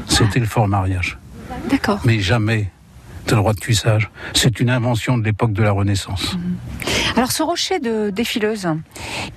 C'était 0.06 0.40
le 0.40 0.46
fort 0.46 0.68
mariage. 0.68 1.18
D'accord. 1.70 2.00
Mais 2.04 2.20
jamais 2.20 2.70
de 3.26 3.34
droit 3.34 3.52
de 3.52 3.60
cuissage. 3.60 4.10
C'est 4.34 4.58
une 4.60 4.70
invention 4.70 5.18
de 5.18 5.25
l'époque 5.25 5.52
de 5.52 5.62
la 5.62 5.72
Renaissance. 5.72 6.37
Alors 7.14 7.30
ce 7.30 7.42
rocher 7.42 7.78
de 7.78 8.10
défileuse, 8.10 8.68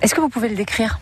est-ce 0.00 0.14
que 0.14 0.20
vous 0.20 0.30
pouvez 0.30 0.48
le 0.48 0.56
décrire? 0.56 0.98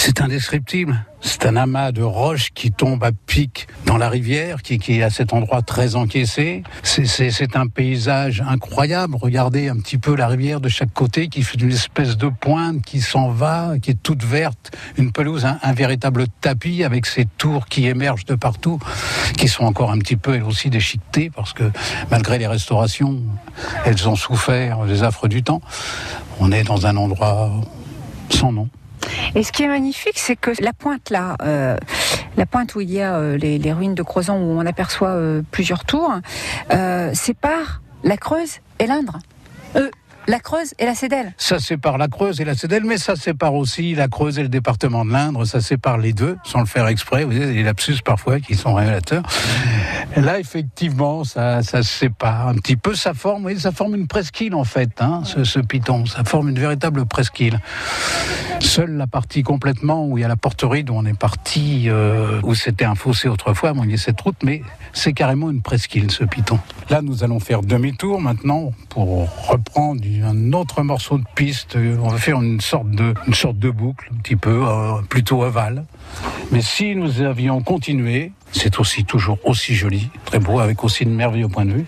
C'est 0.00 0.20
indescriptible. 0.20 1.04
C'est 1.20 1.44
un 1.44 1.56
amas 1.56 1.90
de 1.90 2.02
roches 2.02 2.50
qui 2.54 2.70
tombe 2.70 3.02
à 3.02 3.10
pic 3.10 3.66
dans 3.84 3.96
la 3.96 4.08
rivière, 4.08 4.62
qui, 4.62 4.74
est 4.74 5.02
à 5.02 5.10
cet 5.10 5.32
endroit 5.32 5.60
très 5.60 5.96
encaissé. 5.96 6.62
C'est 6.84 7.56
un 7.56 7.66
paysage 7.66 8.40
incroyable. 8.48 9.16
Regardez 9.20 9.68
un 9.68 9.74
petit 9.74 9.98
peu 9.98 10.14
la 10.14 10.28
rivière 10.28 10.60
de 10.60 10.68
chaque 10.68 10.92
côté 10.92 11.26
qui 11.26 11.42
fait 11.42 11.60
une 11.60 11.72
espèce 11.72 12.16
de 12.16 12.28
pointe 12.28 12.80
qui 12.82 13.00
s'en 13.00 13.30
va, 13.30 13.72
qui 13.82 13.90
est 13.90 14.00
toute 14.00 14.22
verte. 14.22 14.70
Une 14.98 15.10
pelouse, 15.10 15.44
un, 15.44 15.58
un 15.64 15.72
véritable 15.72 16.26
tapis 16.40 16.84
avec 16.84 17.04
ces 17.04 17.24
tours 17.24 17.66
qui 17.66 17.88
émergent 17.88 18.24
de 18.24 18.36
partout, 18.36 18.78
qui 19.36 19.48
sont 19.48 19.64
encore 19.64 19.90
un 19.90 19.98
petit 19.98 20.16
peu 20.16 20.36
elles 20.36 20.44
aussi 20.44 20.70
déchiquetées 20.70 21.28
parce 21.28 21.52
que 21.52 21.72
malgré 22.08 22.38
les 22.38 22.46
restaurations, 22.46 23.20
elles 23.84 24.08
ont 24.08 24.16
souffert 24.16 24.84
des 24.86 25.02
affres 25.02 25.26
du 25.26 25.42
temps. 25.42 25.60
On 26.38 26.52
est 26.52 26.62
dans 26.62 26.86
un 26.86 26.96
endroit 26.96 27.50
sans 28.30 28.52
nom. 28.52 28.68
Et 29.34 29.42
ce 29.42 29.52
qui 29.52 29.62
est 29.62 29.68
magnifique, 29.68 30.18
c'est 30.18 30.36
que 30.36 30.50
la 30.60 30.72
pointe 30.72 31.10
là, 31.10 31.36
euh, 31.42 31.76
la 32.36 32.46
pointe 32.46 32.74
où 32.74 32.80
il 32.80 32.90
y 32.90 33.00
a 33.00 33.16
euh, 33.16 33.36
les, 33.36 33.72
ruines 33.72 33.94
de 33.94 34.02
Crozon, 34.02 34.34
où 34.34 34.58
on 34.58 34.66
aperçoit 34.66 35.10
euh, 35.10 35.42
plusieurs 35.50 35.84
tours, 35.84 36.12
sépare 37.12 37.82
la 38.04 38.16
Creuse 38.16 38.58
et 38.78 38.86
l'Indre. 38.86 39.18
La 40.28 40.40
Creuse 40.40 40.74
et 40.78 40.84
la 40.84 40.94
Cédelle. 40.94 41.32
Ça 41.38 41.58
sépare 41.58 41.96
la 41.96 42.06
Creuse 42.06 42.38
et 42.38 42.44
la 42.44 42.54
Cédelle, 42.54 42.84
mais 42.84 42.98
ça 42.98 43.16
sépare 43.16 43.54
aussi 43.54 43.94
la 43.94 44.08
Creuse 44.08 44.38
et 44.38 44.42
le 44.42 44.50
département 44.50 45.06
de 45.06 45.10
l'Indre. 45.10 45.46
Ça 45.46 45.62
sépare 45.62 45.96
les 45.96 46.12
deux, 46.12 46.36
sans 46.44 46.60
le 46.60 46.66
faire 46.66 46.86
exprès. 46.86 47.24
Vous 47.24 47.30
voyez, 47.30 47.50
des 47.50 47.62
lapsus 47.62 48.02
parfois 48.04 48.38
qui 48.38 48.54
sont 48.54 48.74
révélateurs. 48.74 49.22
Là, 50.16 50.38
effectivement, 50.38 51.24
ça, 51.24 51.62
ça 51.62 51.82
sépare 51.82 52.48
un 52.48 52.56
petit 52.56 52.76
peu. 52.76 52.94
Ça 52.94 53.14
forme, 53.14 53.58
ça 53.58 53.72
forme 53.72 53.94
une 53.94 54.06
presqu'île 54.06 54.54
en 54.54 54.64
fait, 54.64 55.00
hein, 55.00 55.22
ce, 55.24 55.60
piton. 55.60 56.04
Ça 56.04 56.24
forme 56.24 56.50
une 56.50 56.58
véritable 56.58 57.06
presqu'île. 57.06 57.58
Seule 58.60 58.98
la 58.98 59.06
partie 59.06 59.42
complètement 59.42 60.06
où 60.06 60.18
il 60.18 60.20
y 60.20 60.24
a 60.24 60.28
la 60.28 60.36
porterie, 60.36 60.84
dont 60.84 60.98
on 60.98 61.06
est 61.06 61.18
parti, 61.18 61.84
euh, 61.86 62.38
où 62.42 62.54
c'était 62.54 62.84
un 62.84 62.96
fossé 62.96 63.28
autrefois, 63.28 63.72
bon, 63.72 63.84
il 63.84 63.92
y 63.92 63.94
a 63.94 63.96
cette 63.96 64.20
route, 64.20 64.36
mais 64.42 64.60
c'est 64.92 65.14
carrément 65.14 65.50
une 65.50 65.62
presqu'île, 65.62 66.10
ce 66.10 66.24
piton. 66.24 66.58
Là, 66.90 67.02
nous 67.02 67.22
allons 67.22 67.38
faire 67.38 67.60
demi-tour 67.60 68.18
maintenant 68.18 68.72
pour 68.88 69.28
reprendre 69.46 70.02
un 70.24 70.52
autre 70.54 70.82
morceau 70.82 71.18
de 71.18 71.24
piste. 71.34 71.76
On 71.76 72.08
va 72.08 72.16
faire 72.16 72.40
une 72.40 72.62
sorte 72.62 72.90
de, 72.90 73.12
une 73.26 73.34
sorte 73.34 73.58
de 73.58 73.68
boucle, 73.68 74.08
un 74.10 74.16
petit 74.20 74.36
peu, 74.36 74.62
euh, 74.64 75.02
plutôt 75.06 75.42
ovale. 75.42 75.84
Mais 76.50 76.62
si 76.62 76.94
nous 76.94 77.20
avions 77.20 77.60
continué, 77.60 78.32
c'est 78.52 78.80
aussi 78.80 79.04
toujours 79.04 79.38
aussi 79.44 79.74
joli, 79.74 80.08
très 80.24 80.38
beau, 80.38 80.60
avec 80.60 80.82
aussi 80.82 81.04
de 81.04 81.10
merveilleux 81.10 81.48
point 81.48 81.66
de 81.66 81.72
vue. 81.72 81.86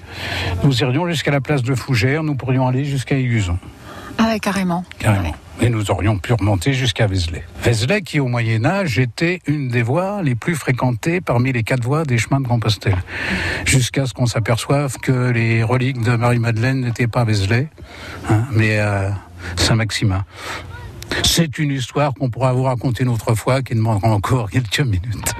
Nous 0.65 0.83
irions 0.83 1.09
jusqu'à 1.09 1.31
la 1.31 1.41
place 1.41 1.63
de 1.63 1.75
Fougères, 1.75 2.23
nous 2.23 2.35
pourrions 2.35 2.69
aller 2.69 2.85
jusqu'à 2.85 3.17
Aiguzon. 3.17 3.59
Ah 4.19 4.25
ouais, 4.25 4.39
carrément. 4.39 4.85
Carrément. 4.99 5.35
Et 5.63 5.69
nous 5.69 5.91
aurions 5.91 6.17
pu 6.19 6.33
remonter 6.33 6.73
jusqu'à 6.73 7.07
Vézelay. 7.07 7.45
Vézelay 7.63 8.01
qui, 8.01 8.19
au 8.19 8.29
Moyen-Âge, 8.29 8.99
était 8.99 9.41
une 9.47 9.69
des 9.69 9.83
voies 9.83 10.23
les 10.23 10.35
plus 10.35 10.55
fréquentées 10.55 11.21
parmi 11.21 11.53
les 11.53 11.63
quatre 11.63 11.83
voies 11.83 12.05
des 12.05 12.17
chemins 12.17 12.41
de 12.41 12.49
Compostelle. 12.49 12.97
Jusqu'à 13.67 14.07
ce 14.07 14.15
qu'on 14.15 14.27
s'aperçoive 14.27 14.97
que 14.99 15.31
les 15.31 15.63
reliques 15.63 16.03
de 16.03 16.17
Marie-Madeleine 16.17 16.81
n'étaient 16.81 17.07
pas 17.07 17.21
à 17.21 17.25
Vézelay, 17.25 17.69
hein, 18.31 18.45
mais 18.53 18.79
à 18.79 19.15
Saint-Maximin. 19.57 20.25
C'est 21.25 21.59
une 21.59 21.71
histoire 21.71 22.13
qu'on 22.15 22.29
pourra 22.31 22.53
vous 22.53 22.65
raconter 22.65 23.03
une 23.03 23.09
autre 23.09 23.35
fois 23.35 23.63
qui 23.63 23.75
demandera 23.75 24.09
encore 24.11 24.51
quelques 24.51 24.81
minutes. 24.81 25.35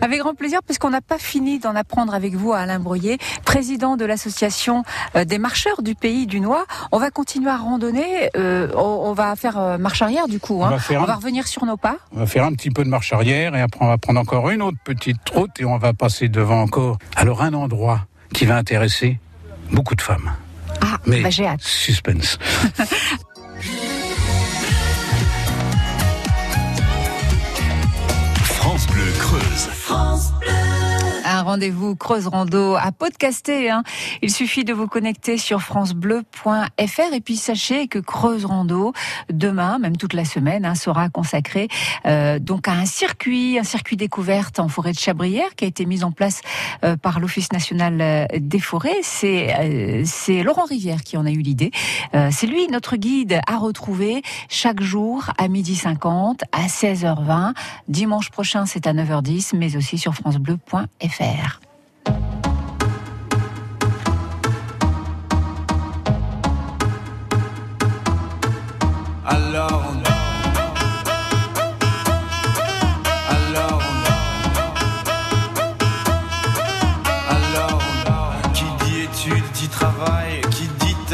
Avec 0.00 0.20
grand 0.20 0.34
plaisir, 0.34 0.60
puisqu'on 0.64 0.90
n'a 0.90 1.00
pas 1.00 1.18
fini 1.18 1.58
d'en 1.58 1.74
apprendre 1.74 2.14
avec 2.14 2.34
vous, 2.34 2.52
Alain 2.52 2.78
Broyer, 2.80 3.18
président 3.44 3.96
de 3.96 4.04
l'association 4.04 4.82
euh, 5.16 5.24
des 5.24 5.38
marcheurs 5.38 5.82
du 5.82 5.94
pays 5.94 6.26
du 6.26 6.40
Noir. 6.40 6.64
On 6.92 6.98
va 6.98 7.10
continuer 7.10 7.50
à 7.50 7.56
randonner. 7.56 8.30
euh, 8.36 8.68
on, 8.76 9.12
va 9.12 9.36
faire 9.36 9.58
euh, 9.58 9.78
marche 9.78 10.02
arrière 10.02 10.28
du 10.28 10.40
coup. 10.40 10.60
On 10.60 10.64
hein. 10.64 10.70
va 10.70 10.78
faire 10.78 11.00
on 11.00 11.04
un- 11.04 11.06
va 11.06 11.14
revenir 11.16 11.46
sur 11.46 11.64
nos 11.64 11.76
pas. 11.76 11.96
On 12.14 12.20
va 12.20 12.26
faire 12.26 12.44
un 12.44 12.52
petit 12.52 12.70
peu 12.70 12.84
de 12.84 12.88
marche 12.88 13.12
arrière 13.12 13.54
et 13.54 13.60
après 13.60 13.84
on 13.84 13.88
va 13.88 13.98
prendre 13.98 14.20
encore 14.20 14.50
une 14.50 14.62
autre 14.62 14.78
petite 14.84 15.28
route 15.30 15.50
et 15.60 15.64
on 15.64 15.78
va 15.78 15.92
passer 15.92 16.28
devant 16.28 16.60
encore. 16.62 16.98
Alors 17.16 17.42
un 17.42 17.54
endroit 17.54 18.06
qui 18.32 18.46
va 18.46 18.56
intéresser 18.56 19.18
beaucoup 19.72 19.94
de 19.94 20.02
femmes. 20.02 20.32
Ah, 20.82 20.98
Mais 21.06 21.20
bah, 21.20 21.30
j'ai 21.30 21.46
hâte. 21.46 21.60
suspense. 21.60 22.38
Creuse. 29.90 30.69
Un 31.40 31.44
rendez-vous 31.44 31.96
Creuse 31.96 32.26
Rando 32.26 32.74
à 32.74 32.92
podcaster. 32.92 33.70
Hein. 33.70 33.82
Il 34.20 34.30
suffit 34.30 34.62
de 34.62 34.74
vous 34.74 34.86
connecter 34.86 35.38
sur 35.38 35.62
francebleu.fr 35.62 37.14
et 37.14 37.20
puis 37.22 37.36
sachez 37.36 37.88
que 37.88 37.98
Creuse 37.98 38.44
Rando, 38.44 38.92
demain, 39.32 39.78
même 39.78 39.96
toute 39.96 40.12
la 40.12 40.26
semaine, 40.26 40.66
hein, 40.66 40.74
sera 40.74 41.08
consacré 41.08 41.68
euh, 42.04 42.38
donc 42.38 42.68
à 42.68 42.72
un 42.72 42.84
circuit, 42.84 43.58
un 43.58 43.64
circuit 43.64 43.96
découverte 43.96 44.60
en 44.60 44.68
forêt 44.68 44.92
de 44.92 44.98
Chabrière 44.98 45.54
qui 45.56 45.64
a 45.64 45.68
été 45.68 45.86
mis 45.86 46.04
en 46.04 46.12
place 46.12 46.42
euh, 46.84 46.98
par 46.98 47.20
l'Office 47.20 47.52
national 47.52 48.02
euh, 48.02 48.26
des 48.38 48.60
forêts. 48.60 49.00
C'est 49.02 49.54
euh, 49.58 50.02
c'est 50.04 50.42
Laurent 50.42 50.66
Rivière 50.66 51.00
qui 51.00 51.16
en 51.16 51.24
a 51.24 51.30
eu 51.30 51.40
l'idée. 51.40 51.70
Euh, 52.14 52.28
c'est 52.30 52.48
lui 52.48 52.68
notre 52.68 52.96
guide 52.96 53.40
à 53.46 53.56
retrouver 53.56 54.20
chaque 54.50 54.82
jour 54.82 55.30
à 55.38 55.48
midi 55.48 55.74
50, 55.74 56.44
à 56.52 56.66
16h20. 56.66 57.54
Dimanche 57.88 58.28
prochain, 58.28 58.66
c'est 58.66 58.86
à 58.86 58.92
9h10, 58.92 59.56
mais 59.56 59.74
aussi 59.76 59.96
sur 59.96 60.14
francebleu.fr. 60.14 61.29
Alors 69.26 70.09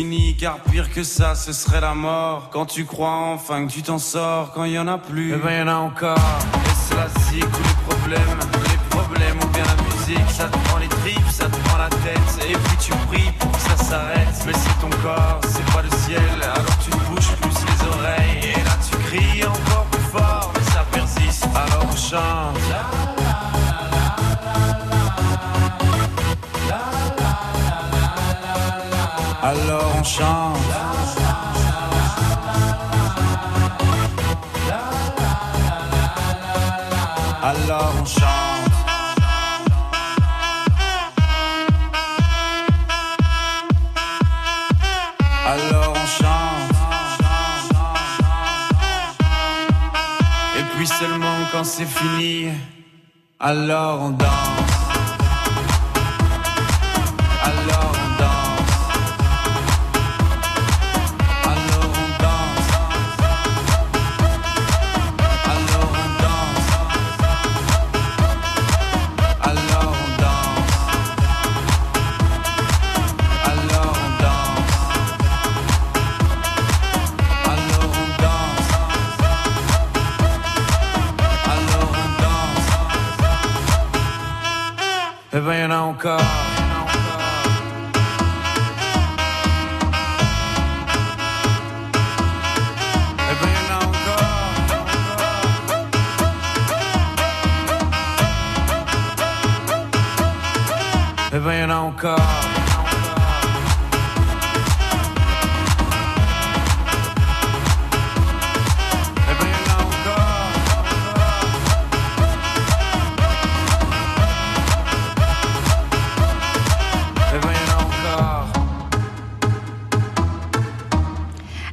fini, 0.00 0.34
car 0.34 0.58
pire 0.70 0.90
que 0.90 1.02
ça, 1.02 1.34
ce 1.34 1.52
serait 1.52 1.82
la 1.82 1.94
mort. 1.94 2.48
Quand 2.50 2.64
tu 2.64 2.86
crois 2.86 3.18
enfin 3.34 3.66
que 3.66 3.70
tu 3.72 3.82
t'en 3.82 3.98
sors, 3.98 4.50
quand 4.52 4.64
il 4.64 4.72
y 4.72 4.78
en 4.78 4.88
a 4.88 4.96
plus, 4.96 5.34
eh 5.34 5.36
ben 5.36 5.58
y 5.58 5.62
en 5.62 5.68
a 5.68 5.74
encore. 5.74 6.16
Et 6.16 6.88
cela 6.88 7.06
c'est 7.26 7.40
tous 7.40 7.64
les 7.68 7.78
problèmes, 7.86 8.38
les 8.64 8.80
problèmes 8.88 9.38
ou 9.44 9.48
bien 9.48 9.64
la 9.64 9.76
musique, 9.84 10.30
ça 10.30 10.44
te 10.44 10.56
prend 10.68 10.78
les 10.78 10.88
tripes, 10.88 11.30
ça 11.30 11.46
te 11.46 11.56
prend 11.68 11.76
la 11.76 11.90
tête, 11.90 12.48
et 12.48 12.54
puis 12.54 12.76
tu 12.80 12.92
pries 13.08 13.30
pour 13.38 13.52
que 13.52 13.58
ça 13.58 13.76
s'arrête. 13.76 14.36
Mais 14.46 14.54
c'est 14.54 14.80
ton 14.80 14.88
corps, 15.02 15.29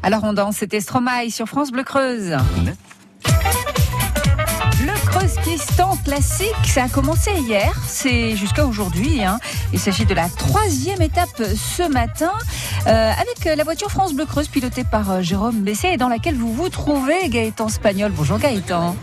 Alors 0.07 0.23
on 0.23 0.31
danse, 0.31 0.55
c'était 0.55 0.79
Stromae 0.79 1.29
sur 1.29 1.47
France 1.47 1.69
Bleu 1.69 1.83
Creuse. 1.83 2.37
Le 4.79 5.05
Creuse-Kistan 5.05 5.97
classique, 6.05 6.55
ça 6.63 6.85
a 6.85 6.87
commencé 6.87 7.31
hier, 7.41 7.73
c'est 7.85 8.37
jusqu'à 8.37 8.65
aujourd'hui. 8.65 9.21
hein. 9.21 9.37
Il 9.73 9.79
s'agit 9.79 10.05
de 10.05 10.13
la 10.13 10.29
troisième 10.29 11.01
étape 11.01 11.43
ce 11.57 11.91
matin, 11.91 12.31
euh, 12.87 13.11
avec 13.11 13.57
la 13.57 13.65
voiture 13.65 13.91
France 13.91 14.13
Bleu 14.13 14.25
Creuse 14.25 14.47
pilotée 14.47 14.85
par 14.85 15.11
euh, 15.11 15.21
Jérôme 15.21 15.59
Bessé 15.59 15.89
et 15.89 15.97
dans 15.97 16.07
laquelle 16.07 16.35
vous 16.35 16.53
vous 16.53 16.69
trouvez, 16.69 17.27
Gaëtan 17.27 17.67
Spagnol. 17.67 18.13
Bonjour 18.13 18.37
Gaëtan. 18.37 18.95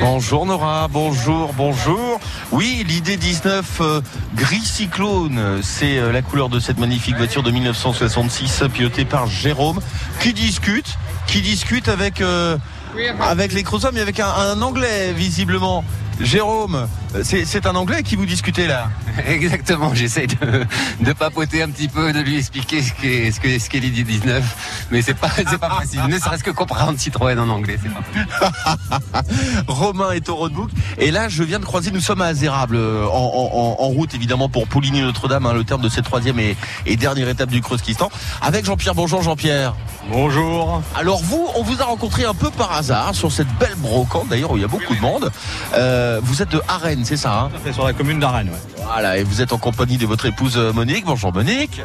Bonjour 0.00 0.46
Nora, 0.46 0.88
bonjour, 0.88 1.52
bonjour. 1.54 2.20
Oui, 2.52 2.84
l'idée 2.86 3.16
19 3.16 3.80
euh, 3.80 4.00
gris 4.34 4.64
cyclone, 4.64 5.60
c'est 5.62 5.98
euh, 5.98 6.12
la 6.12 6.22
couleur 6.22 6.48
de 6.48 6.60
cette 6.60 6.78
magnifique 6.78 7.16
voiture 7.16 7.42
de 7.42 7.50
1966 7.50 8.64
pilotée 8.72 9.04
par 9.04 9.26
Jérôme 9.26 9.80
qui 10.20 10.32
discute, 10.32 10.96
qui 11.26 11.40
discute 11.40 11.88
avec 11.88 12.20
euh, 12.20 12.58
les 12.94 13.62
Crozats 13.62 13.92
mais 13.92 14.00
avec 14.00 14.20
un, 14.20 14.60
anglais 14.62 15.12
visiblement. 15.12 15.84
Jérôme, 16.20 16.86
c'est 17.22 17.44
c'est 17.44 17.66
un 17.66 17.74
anglais 17.74 18.02
qui 18.02 18.16
vous 18.16 18.26
discutez 18.26 18.66
là. 18.66 18.88
Exactement, 19.26 19.94
j'essaie 19.94 20.26
de, 20.26 20.64
de 21.00 21.12
papoter 21.12 21.62
un 21.62 21.68
petit 21.70 21.88
peu, 21.88 22.12
de 22.12 22.20
lui 22.20 22.38
expliquer 22.38 22.82
ce 22.82 22.92
qu'est 22.92 23.30
ce 23.58 23.76
l'idée 23.78 24.02
19, 24.04 24.86
mais 24.90 25.02
c'est 25.02 25.14
pas 25.14 25.28
c'est 25.36 25.58
pas 25.58 25.70
facile. 25.70 26.00
Ne 26.08 26.18
serait-ce 26.18 26.44
que 26.44 26.50
comprendre 26.50 26.98
Citroën 26.98 27.38
en 27.38 27.48
anglais, 27.48 27.78
c'est 27.82 27.90
pas. 27.92 29.22
Romain 29.68 30.12
est 30.12 30.28
au 30.28 30.36
roadbook. 30.36 30.70
Et 30.98 31.10
là, 31.10 31.28
je 31.28 31.42
viens 31.42 31.58
de 31.58 31.64
croiser, 31.64 31.90
nous 31.90 32.00
sommes 32.00 32.20
à 32.22 32.26
Azérable, 32.26 32.76
euh, 32.76 33.06
en, 33.06 33.12
en- 33.12 33.76
en 33.82 33.88
route 33.88 34.14
évidemment 34.14 34.48
pour 34.48 34.66
Pouligny 34.66 35.00
Notre-Dame, 35.02 35.46
hein, 35.46 35.52
le 35.52 35.64
terme 35.64 35.80
de 35.82 35.88
cette 35.88 36.04
troisième 36.04 36.38
et, 36.38 36.56
et 36.86 36.96
dernière 36.96 37.28
étape 37.28 37.50
du 37.50 37.60
Creuse-Kistan, 37.60 38.10
avec 38.42 38.64
Jean-Pierre. 38.64 38.94
Bonjour 38.94 39.22
Jean-Pierre. 39.22 39.74
Bonjour. 40.10 40.82
Alors 40.94 41.22
vous, 41.22 41.46
on 41.56 41.62
vous 41.62 41.80
a 41.82 41.84
rencontré 41.84 42.24
un 42.24 42.34
peu 42.34 42.50
par 42.50 42.72
hasard 42.72 43.14
sur 43.14 43.30
cette 43.32 43.48
belle 43.58 43.74
brocante, 43.76 44.28
d'ailleurs 44.28 44.50
où 44.52 44.56
il 44.56 44.62
y 44.62 44.64
a 44.64 44.68
beaucoup 44.68 44.94
de 44.94 45.00
monde. 45.00 45.30
Euh, 45.74 46.20
vous 46.22 46.42
êtes 46.42 46.50
de 46.50 46.60
Arène, 46.68 46.99
c'est 47.04 47.16
ça 47.16 47.42
hein 47.42 47.50
C'est 47.64 47.72
sur 47.72 47.84
la 47.84 47.92
commune 47.92 48.18
d'Arène, 48.18 48.48
ouais. 48.48 48.84
Voilà, 48.84 49.18
et 49.18 49.22
vous 49.22 49.40
êtes 49.40 49.52
en 49.52 49.58
compagnie 49.58 49.98
de 49.98 50.06
votre 50.06 50.26
épouse 50.26 50.56
euh, 50.56 50.72
Monique. 50.72 51.04
Bonjour 51.04 51.32
Monique. 51.32 51.80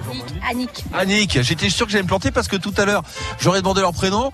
Annick. 0.50 0.86
Annick, 0.94 1.42
j'étais 1.42 1.70
sûr 1.70 1.86
que 1.86 1.92
j'allais 1.92 2.04
me 2.04 2.08
planter 2.08 2.32
parce 2.32 2.48
que 2.48 2.56
tout 2.56 2.74
à 2.78 2.86
l'heure, 2.86 3.04
j'aurais 3.40 3.62
demandé 3.62 3.82
leur 3.82 3.94
prénom. 3.94 4.32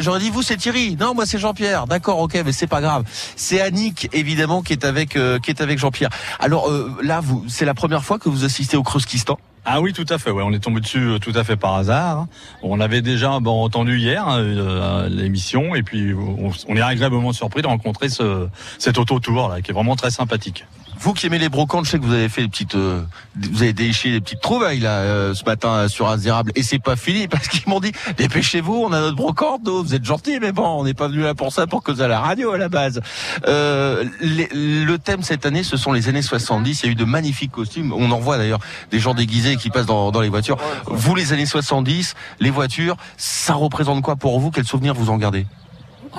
j'aurais 0.00 0.20
dit, 0.20 0.30
vous, 0.30 0.42
c'est 0.42 0.56
Thierry. 0.56 0.96
Non, 0.98 1.14
moi, 1.14 1.26
c'est 1.26 1.38
Jean-Pierre. 1.38 1.86
D'accord, 1.86 2.18
ok, 2.18 2.40
mais 2.44 2.52
c'est 2.52 2.66
pas 2.66 2.80
grave. 2.80 3.04
C'est 3.36 3.60
Annick, 3.60 4.08
évidemment, 4.12 4.62
qui 4.62 4.72
est 4.72 4.84
avec, 4.84 5.16
euh, 5.16 5.38
qui 5.38 5.50
est 5.50 5.60
avec 5.60 5.78
Jean-Pierre. 5.78 6.10
Alors 6.38 6.70
euh, 6.70 6.96
là, 7.02 7.20
vous, 7.20 7.44
c'est 7.48 7.64
la 7.64 7.74
première 7.74 8.04
fois 8.04 8.18
que 8.18 8.28
vous 8.28 8.44
assistez 8.44 8.76
au 8.76 8.82
Creuse-Kistan 8.82 9.38
Ah 9.66 9.80
oui, 9.80 9.92
tout 9.92 10.04
à 10.10 10.18
fait. 10.18 10.30
Ouais, 10.30 10.42
on 10.44 10.52
est 10.52 10.58
tombé 10.58 10.80
dessus 10.80 10.98
euh, 10.98 11.18
tout 11.18 11.32
à 11.34 11.42
fait 11.42 11.56
par 11.56 11.74
hasard. 11.74 12.26
On 12.62 12.80
avait 12.80 13.00
déjà 13.00 13.32
entendu 13.32 13.98
hier 13.98 14.28
hein, 14.28 14.38
euh, 14.40 15.08
l'émission 15.08 15.74
et 15.74 15.82
puis 15.82 16.12
on, 16.12 16.50
on 16.68 16.76
est 16.76 16.82
agréablement 16.82 17.32
surpris 17.32 17.62
de 17.62 17.66
rencontrer 17.66 18.10
ce, 18.10 18.48
cet 18.78 18.98
autotour 18.98 19.48
là, 19.48 19.62
qui 19.62 19.70
est 19.70 19.74
vraiment 19.74 19.96
très 19.96 20.10
sympathique. 20.10 20.66
Vous 21.04 21.12
qui 21.12 21.26
aimez 21.26 21.38
les 21.38 21.50
brocantes, 21.50 21.84
je 21.84 21.90
sais 21.90 21.98
que 21.98 22.04
vous 22.04 22.14
avez 22.14 22.30
fait 22.30 22.40
des 22.40 22.48
petites, 22.48 22.76
euh, 22.76 23.02
vous 23.36 23.62
avez 23.62 23.74
déché 23.74 24.10
des 24.10 24.22
petites 24.22 24.40
trouvailles 24.40 24.78
là 24.80 25.00
euh, 25.00 25.34
ce 25.34 25.44
matin 25.44 25.68
euh, 25.68 25.88
sur 25.88 26.08
Azérable, 26.08 26.50
et 26.54 26.62
c'est 26.62 26.78
pas 26.78 26.96
fini 26.96 27.28
parce 27.34 27.46
qu'ils 27.48 27.68
m'ont 27.68 27.78
dit 27.78 27.92
dépêchez-vous, 28.16 28.72
on 28.74 28.90
a 28.90 29.00
notre 29.00 29.14
brocante, 29.16 29.68
vous 29.68 29.94
êtes 29.94 30.04
gentils, 30.04 30.38
mais 30.40 30.52
bon, 30.52 30.66
on 30.66 30.84
n'est 30.84 30.94
pas 30.94 31.08
venu 31.08 31.20
là 31.20 31.34
pour 31.34 31.52
ça, 31.52 31.66
pour 31.66 31.82
causer 31.82 32.04
à 32.04 32.08
la 32.08 32.20
radio 32.20 32.52
à 32.52 32.56
la 32.58 32.70
base. 32.70 33.02
Euh, 33.46 34.04
les- 34.22 34.48
le 34.54 34.96
thème 34.96 35.22
cette 35.22 35.44
année, 35.44 35.62
ce 35.62 35.76
sont 35.76 35.92
les 35.92 36.08
années 36.08 36.22
70. 36.22 36.80
Il 36.82 36.86
y 36.86 36.88
a 36.88 36.92
eu 36.92 36.94
de 36.94 37.04
magnifiques 37.04 37.52
costumes. 37.52 37.92
On 37.92 38.10
en 38.10 38.18
voit 38.18 38.38
d'ailleurs 38.38 38.60
des 38.90 38.98
gens 38.98 39.12
déguisés 39.12 39.56
qui 39.56 39.68
passent 39.68 39.84
dans, 39.84 40.10
dans 40.10 40.22
les 40.22 40.30
voitures. 40.30 40.56
Vous, 40.86 41.14
les 41.14 41.34
années 41.34 41.44
70, 41.44 42.14
les 42.40 42.50
voitures, 42.50 42.96
ça 43.18 43.52
représente 43.52 44.00
quoi 44.00 44.16
pour 44.16 44.40
vous? 44.40 44.50
Quels 44.50 44.64
souvenirs 44.64 44.94
vous 44.94 45.10
en 45.10 45.18
gardez? 45.18 45.44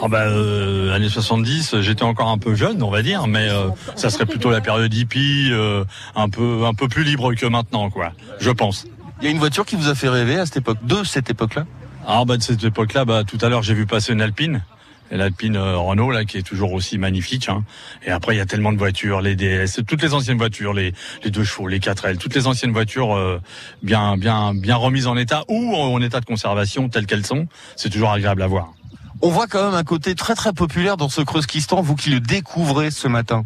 Ah 0.01 0.07
bah, 0.09 0.23
euh, 0.23 0.93
années 0.93 1.09
70, 1.09 1.79
j'étais 1.81 2.03
encore 2.03 2.29
un 2.29 2.37
peu 2.37 2.53
jeune, 2.53 2.83
on 2.83 2.89
va 2.89 3.01
dire, 3.01 3.27
mais 3.27 3.49
euh, 3.49 3.69
ça 3.95 4.09
serait 4.09 4.25
plutôt 4.25 4.51
la 4.51 4.61
période 4.61 4.93
hippie, 4.93 5.49
euh, 5.51 5.85
un 6.15 6.29
peu 6.29 6.65
un 6.65 6.73
peu 6.73 6.87
plus 6.87 7.03
libre 7.03 7.33
que 7.33 7.45
maintenant, 7.45 7.89
quoi. 7.89 8.11
Je 8.39 8.51
pense. 8.51 8.85
Il 9.21 9.25
y 9.25 9.27
a 9.27 9.31
une 9.31 9.39
voiture 9.39 9.65
qui 9.65 9.75
vous 9.75 9.87
a 9.87 9.95
fait 9.95 10.09
rêver 10.09 10.37
à 10.37 10.45
cette 10.45 10.57
époque, 10.57 10.79
de 10.83 11.03
cette 11.03 11.29
époque-là? 11.29 11.65
Ah 12.05 12.23
bah 12.25 12.37
de 12.37 12.43
cette 12.43 12.63
époque-là, 12.63 13.05
bah 13.05 13.23
tout 13.23 13.37
à 13.41 13.49
l'heure 13.49 13.63
j'ai 13.63 13.73
vu 13.73 13.85
passer 13.85 14.13
une 14.13 14.21
Alpine. 14.21 14.63
L'Alpine 15.11 15.55
euh, 15.55 15.77
Renault 15.77 16.11
là 16.11 16.25
qui 16.25 16.37
est 16.37 16.43
toujours 16.43 16.73
aussi 16.73 16.97
magnifique. 16.97 17.47
Hein. 17.47 17.63
Et 18.05 18.11
après 18.11 18.35
il 18.35 18.37
y 18.37 18.41
a 18.41 18.45
tellement 18.45 18.73
de 18.73 18.77
voitures, 18.77 19.21
les 19.21 19.35
DS, 19.35 19.83
toutes 19.87 20.01
les 20.01 20.13
anciennes 20.13 20.37
voitures, 20.37 20.73
les, 20.73 20.93
les 21.23 21.31
deux 21.31 21.43
chevaux, 21.43 21.67
les 21.67 21.79
4L, 21.79 22.17
toutes 22.17 22.35
les 22.35 22.47
anciennes 22.47 22.71
voitures 22.71 23.15
euh, 23.15 23.39
bien 23.83 24.17
bien 24.17 24.53
bien 24.53 24.75
remises 24.75 25.07
en 25.07 25.15
état 25.15 25.43
ou 25.47 25.75
en 25.75 26.01
état 26.01 26.19
de 26.19 26.25
conservation 26.25 26.89
telles 26.89 27.05
qu'elles 27.05 27.25
sont. 27.25 27.47
C'est 27.75 27.89
toujours 27.89 28.11
agréable 28.11 28.41
à 28.41 28.47
voir. 28.47 28.73
On 29.21 29.29
voit 29.29 29.47
quand 29.47 29.63
même 29.65 29.73
un 29.73 29.83
côté 29.83 30.13
très 30.15 30.35
très 30.35 30.53
populaire 30.53 30.97
dans 30.97 31.09
ce 31.09 31.21
Creuse-Kistan, 31.21 31.81
vous 31.81 31.95
qui 31.95 32.09
le 32.09 32.19
découvrez 32.19 32.91
ce 32.91 33.07
matin. 33.07 33.43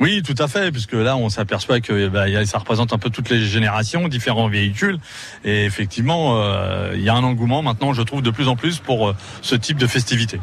Oui, 0.00 0.22
tout 0.22 0.34
à 0.38 0.48
fait, 0.48 0.72
puisque 0.72 0.94
là, 0.94 1.16
on 1.16 1.28
s'aperçoit 1.28 1.80
que 1.80 2.08
bah, 2.08 2.26
ça 2.46 2.58
représente 2.58 2.92
un 2.92 2.98
peu 2.98 3.10
toutes 3.10 3.30
les 3.30 3.44
générations, 3.44 4.08
différents 4.08 4.48
véhicules, 4.48 4.98
et 5.44 5.64
effectivement, 5.64 6.40
euh, 6.42 6.92
il 6.94 7.02
y 7.02 7.08
a 7.08 7.14
un 7.14 7.22
engouement 7.22 7.62
maintenant, 7.62 7.92
je 7.92 8.02
trouve, 8.02 8.20
de 8.20 8.30
plus 8.30 8.48
en 8.48 8.56
plus 8.56 8.78
pour 8.78 9.08
euh, 9.08 9.16
ce 9.40 9.54
type 9.54 9.78
de 9.78 9.86
festivité. 9.86 10.40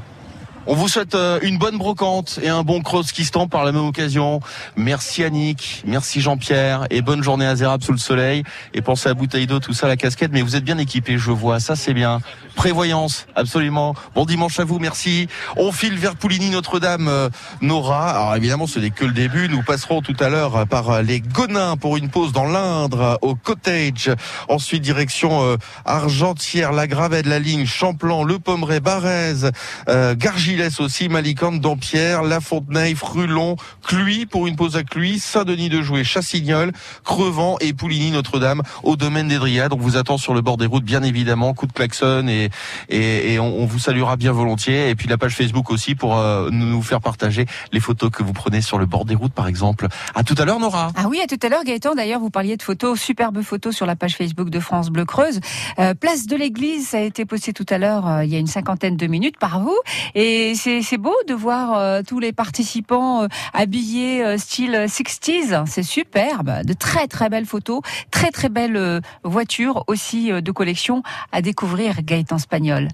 On 0.67 0.75
vous 0.75 0.87
souhaite 0.87 1.15
euh, 1.15 1.39
une 1.41 1.57
bonne 1.57 1.79
brocante 1.79 2.39
et 2.43 2.49
un 2.49 2.61
bon 2.61 2.81
Creuse-Kistan 2.81 3.47
par 3.47 3.65
la 3.65 3.71
même 3.71 3.85
occasion. 3.85 4.41
Merci 4.75 5.23
Annick, 5.23 5.81
merci 5.87 6.21
Jean-Pierre 6.21 6.85
et 6.91 7.01
bonne 7.01 7.23
journée 7.23 7.47
à 7.47 7.55
sous 7.79 7.91
le 7.91 7.97
soleil. 7.97 8.43
Et 8.75 8.81
pensez 8.81 9.09
à 9.09 9.15
bouteille 9.15 9.47
d'eau, 9.47 9.59
tout 9.59 9.73
ça, 9.73 9.87
la 9.87 9.97
casquette, 9.97 10.31
mais 10.31 10.43
vous 10.43 10.55
êtes 10.55 10.63
bien 10.63 10.77
équipés, 10.77 11.17
je 11.17 11.31
vois, 11.31 11.59
ça 11.59 11.75
c'est 11.75 11.93
bien. 11.93 12.21
Prévoyance, 12.55 13.25
absolument. 13.35 13.95
Bon 14.13 14.25
dimanche 14.25 14.59
à 14.59 14.63
vous, 14.63 14.77
merci. 14.77 15.27
On 15.57 15.71
file 15.71 15.97
vers 15.97 16.15
Pouligny 16.15 16.49
Notre-Dame, 16.49 17.07
euh, 17.07 17.29
Nora. 17.61 18.11
Alors 18.11 18.35
évidemment, 18.35 18.67
ce 18.67 18.79
n'est 18.79 18.91
que 18.91 19.05
le 19.05 19.13
début. 19.13 19.49
Nous 19.49 19.63
passerons 19.63 20.01
tout 20.01 20.17
à 20.19 20.29
l'heure 20.29 20.67
par 20.67 20.89
euh, 20.89 21.01
les 21.01 21.21
Gonins 21.21 21.77
pour 21.77 21.97
une 21.97 22.09
pause 22.09 22.33
dans 22.33 22.45
l'Indre, 22.45 23.17
au 23.21 23.35
Cottage. 23.35 24.11
Ensuite, 24.47 24.83
direction 24.83 25.57
Argentière, 25.85 26.71
la 26.71 26.87
Gravette, 26.87 27.25
la 27.25 27.39
ligne 27.39 27.65
Champlan, 27.65 28.23
Le 28.23 28.37
Pommeret, 28.37 28.79
Barèze, 28.79 29.51
euh, 29.87 30.15
Gargilès 30.51 30.81
aussi, 30.81 31.07
Malicante, 31.07 31.61
Dampierre, 31.61 32.23
La 32.23 32.41
Fontenay, 32.41 32.93
Frulon, 32.93 33.55
Cluy 33.87 34.25
pour 34.25 34.47
une 34.47 34.57
pause 34.57 34.75
à 34.75 34.83
Cluy, 34.83 35.17
Saint-Denis 35.17 35.69
de 35.69 35.81
Jouer, 35.81 36.03
Chassignol, 36.03 36.73
Crevant 37.05 37.55
et 37.61 37.71
Pouligny 37.71 38.11
Notre-Dame 38.11 38.61
au 38.83 38.97
domaine 38.97 39.29
des 39.29 39.37
Dryades. 39.37 39.71
On 39.71 39.77
vous 39.77 39.95
attend 39.95 40.17
sur 40.17 40.33
le 40.33 40.41
bord 40.41 40.57
des 40.57 40.65
routes, 40.65 40.83
bien 40.83 41.03
évidemment. 41.03 41.53
Coup 41.53 41.67
de 41.67 41.71
klaxon 41.71 42.27
et, 42.27 42.49
et, 42.89 43.39
on, 43.39 43.65
vous 43.65 43.79
saluera 43.79 44.17
bien 44.17 44.33
volontiers. 44.33 44.89
Et 44.89 44.95
puis 44.95 45.07
la 45.07 45.17
page 45.17 45.35
Facebook 45.35 45.71
aussi 45.71 45.95
pour 45.95 46.17
euh, 46.17 46.49
nous 46.51 46.81
faire 46.81 46.99
partager 46.99 47.45
les 47.71 47.79
photos 47.79 48.11
que 48.11 48.21
vous 48.21 48.33
prenez 48.33 48.61
sur 48.61 48.77
le 48.77 48.85
bord 48.85 49.05
des 49.05 49.15
routes, 49.15 49.33
par 49.33 49.47
exemple. 49.47 49.87
À 50.15 50.25
tout 50.25 50.35
à 50.37 50.43
l'heure, 50.43 50.59
Nora. 50.59 50.91
Ah 50.95 51.05
oui, 51.07 51.21
à 51.23 51.27
tout 51.27 51.39
à 51.41 51.47
l'heure, 51.47 51.63
Gaëtan. 51.63 51.95
D'ailleurs, 51.95 52.19
vous 52.19 52.29
parliez 52.29 52.57
de 52.57 52.63
photos, 52.63 52.99
superbes 52.99 53.41
photos 53.41 53.73
sur 53.73 53.85
la 53.85 53.95
page 53.95 54.17
Facebook 54.17 54.49
de 54.49 54.59
France 54.59 54.89
Bleu 54.89 55.05
Creuse. 55.05 55.39
Euh, 55.79 55.93
place 55.93 56.27
de 56.27 56.35
l'église, 56.35 56.93
a 56.93 56.99
été 56.99 57.23
posté 57.23 57.53
tout 57.53 57.65
à 57.69 57.77
l'heure, 57.77 58.05
euh, 58.05 58.25
il 58.25 58.33
y 58.33 58.35
a 58.35 58.39
une 58.39 58.47
cinquantaine 58.47 58.97
de 58.97 59.07
minutes 59.07 59.37
par 59.39 59.61
vous. 59.61 59.77
Et 60.13 60.40
c'est 60.55 60.97
beau 60.97 61.15
de 61.27 61.33
voir 61.33 61.77
euh, 61.77 62.01
tous 62.05 62.19
les 62.19 62.33
participants 62.33 63.23
euh, 63.23 63.27
habillés 63.53 64.23
euh, 64.23 64.37
style 64.37 64.73
60s. 64.87 65.65
C'est 65.67 65.83
superbe. 65.83 66.63
De 66.63 66.73
très 66.73 67.07
très 67.07 67.29
belles 67.29 67.45
photos, 67.45 67.81
très 68.11 68.31
très 68.31 68.49
belles 68.49 69.01
voitures 69.23 69.83
aussi 69.87 70.31
de 70.31 70.51
collection 70.51 71.03
à 71.31 71.41
découvrir 71.41 72.01
Gaëtan 72.03 72.37
Spagnol. 72.37 72.87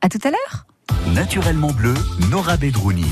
À 0.00 0.08
tout 0.08 0.20
à 0.24 0.30
l'heure. 0.30 0.66
Naturellement 1.14 1.72
bleu, 1.72 1.94
Nora 2.30 2.56
Bedrouni. 2.56 3.06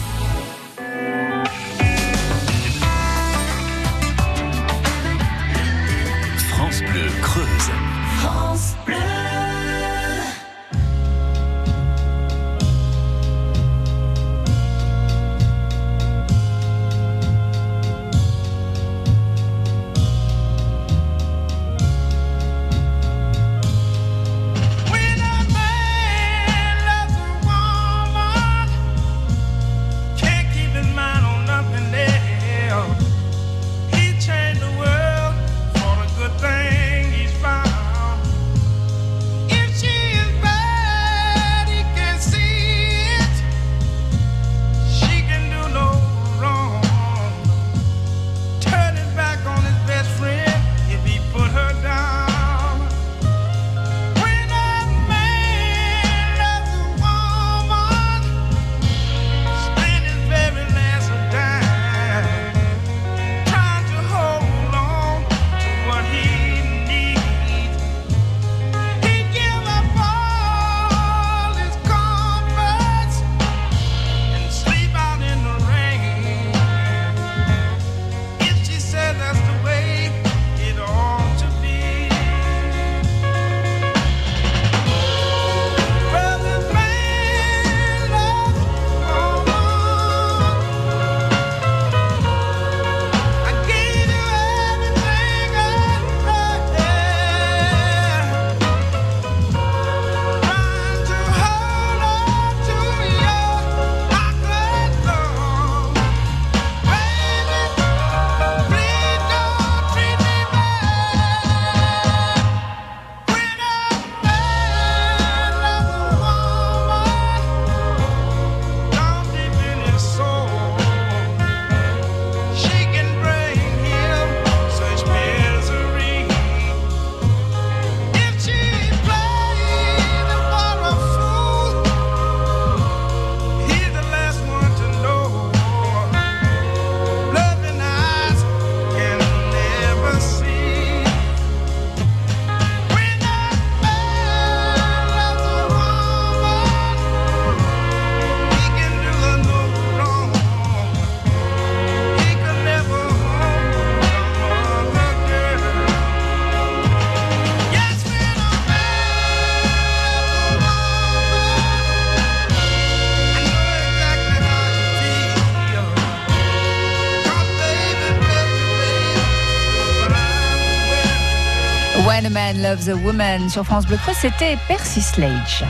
A 172.75 172.97
Woman 172.97 173.49
sur 173.49 173.65
France 173.65 173.87
Bleu 173.87 173.97
Creuse, 173.99 174.17
c'était 174.21 174.59
Percy 174.67 175.01
Sledge. 175.01 175.63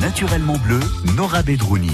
Naturellement 0.00 0.56
bleu, 0.58 0.78
Nora 1.16 1.42
Bedrouni. 1.42 1.90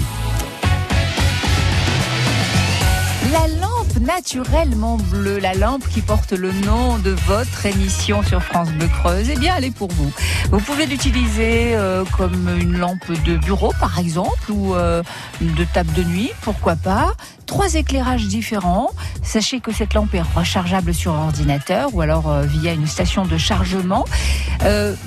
La 3.31 3.47
lampe 3.59 3.78
naturellement 3.99 4.97
bleue, 4.97 5.39
la 5.39 5.53
lampe 5.53 5.87
qui 5.89 6.01
porte 6.01 6.31
le 6.31 6.51
nom 6.51 6.97
de 6.97 7.11
votre 7.27 7.65
émission 7.65 8.23
sur 8.23 8.41
France 8.41 8.69
Bleu 8.71 8.87
Creuse, 8.87 9.29
eh 9.29 9.35
bien 9.35 9.55
elle 9.57 9.65
est 9.65 9.75
pour 9.75 9.91
vous. 9.91 10.11
Vous 10.51 10.59
pouvez 10.59 10.85
l'utiliser 10.85 11.75
euh, 11.75 12.03
comme 12.17 12.49
une 12.59 12.77
lampe 12.77 13.11
de 13.25 13.35
bureau 13.35 13.73
par 13.79 13.99
exemple 13.99 14.51
ou 14.51 14.73
euh, 14.73 15.03
de 15.41 15.63
table 15.65 15.91
de 15.93 16.03
nuit, 16.03 16.31
pourquoi 16.41 16.75
pas. 16.75 17.13
Trois 17.45 17.73
éclairages 17.73 18.27
différents. 18.27 18.91
Sachez 19.23 19.59
que 19.59 19.71
cette 19.71 19.95
lampe 19.95 20.13
est 20.13 20.21
rechargeable 20.35 20.93
sur 20.93 21.13
ordinateur 21.13 21.89
ou 21.93 22.01
alors 22.01 22.29
euh, 22.29 22.43
via 22.43 22.73
une 22.73 22.87
station 22.87 23.25
de 23.25 23.37
chargement. 23.37 24.05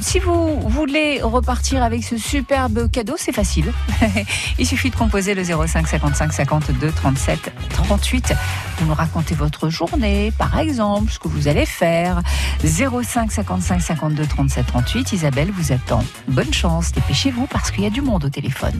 Si 0.00 0.18
vous 0.18 0.60
voulez 0.68 1.20
repartir 1.22 1.82
avec 1.82 2.04
ce 2.04 2.16
superbe 2.16 2.90
cadeau, 2.90 3.14
c'est 3.18 3.32
facile. 3.32 3.72
Il 4.58 4.66
suffit 4.66 4.90
de 4.90 4.96
composer 4.96 5.34
le 5.34 5.44
05 5.44 5.86
55 5.86 6.32
52 6.32 6.90
37 6.90 7.52
38. 7.70 8.32
Vous 8.82 8.88
nous 8.88 8.94
racontez 8.94 9.36
votre 9.36 9.68
journée, 9.68 10.32
par 10.36 10.58
exemple, 10.58 11.12
ce 11.12 11.20
que 11.20 11.28
vous 11.28 11.46
allez 11.46 11.66
faire. 11.66 12.20
05 12.64 13.30
55 13.30 13.80
52 13.80 14.26
37 14.26 14.66
38. 14.66 15.12
Isabelle 15.12 15.52
vous 15.52 15.70
attend. 15.70 16.02
Bonne 16.26 16.52
chance, 16.52 16.90
dépêchez-vous 16.90 17.46
parce 17.46 17.70
qu'il 17.70 17.84
y 17.84 17.86
a 17.86 17.90
du 17.90 18.00
monde 18.00 18.24
au 18.24 18.28
téléphone. 18.28 18.74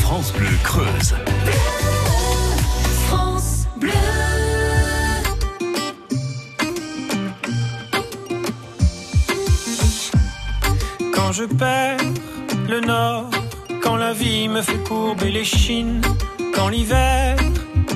France 0.00 0.32
Bleu 0.32 0.48
Creuse. 0.62 1.14
France 3.08 3.66
Bleu. 3.76 3.90
Quand 11.14 11.32
je 11.32 11.44
perds 11.44 11.98
le 12.70 12.80
nord, 12.80 13.28
quand 13.82 13.96
la 13.96 14.14
vie 14.14 14.48
me 14.48 14.62
fait 14.62 14.82
courber 14.84 15.30
les 15.30 15.44
chines, 15.44 16.00
quand 16.54 16.68
l'hiver 16.70 17.36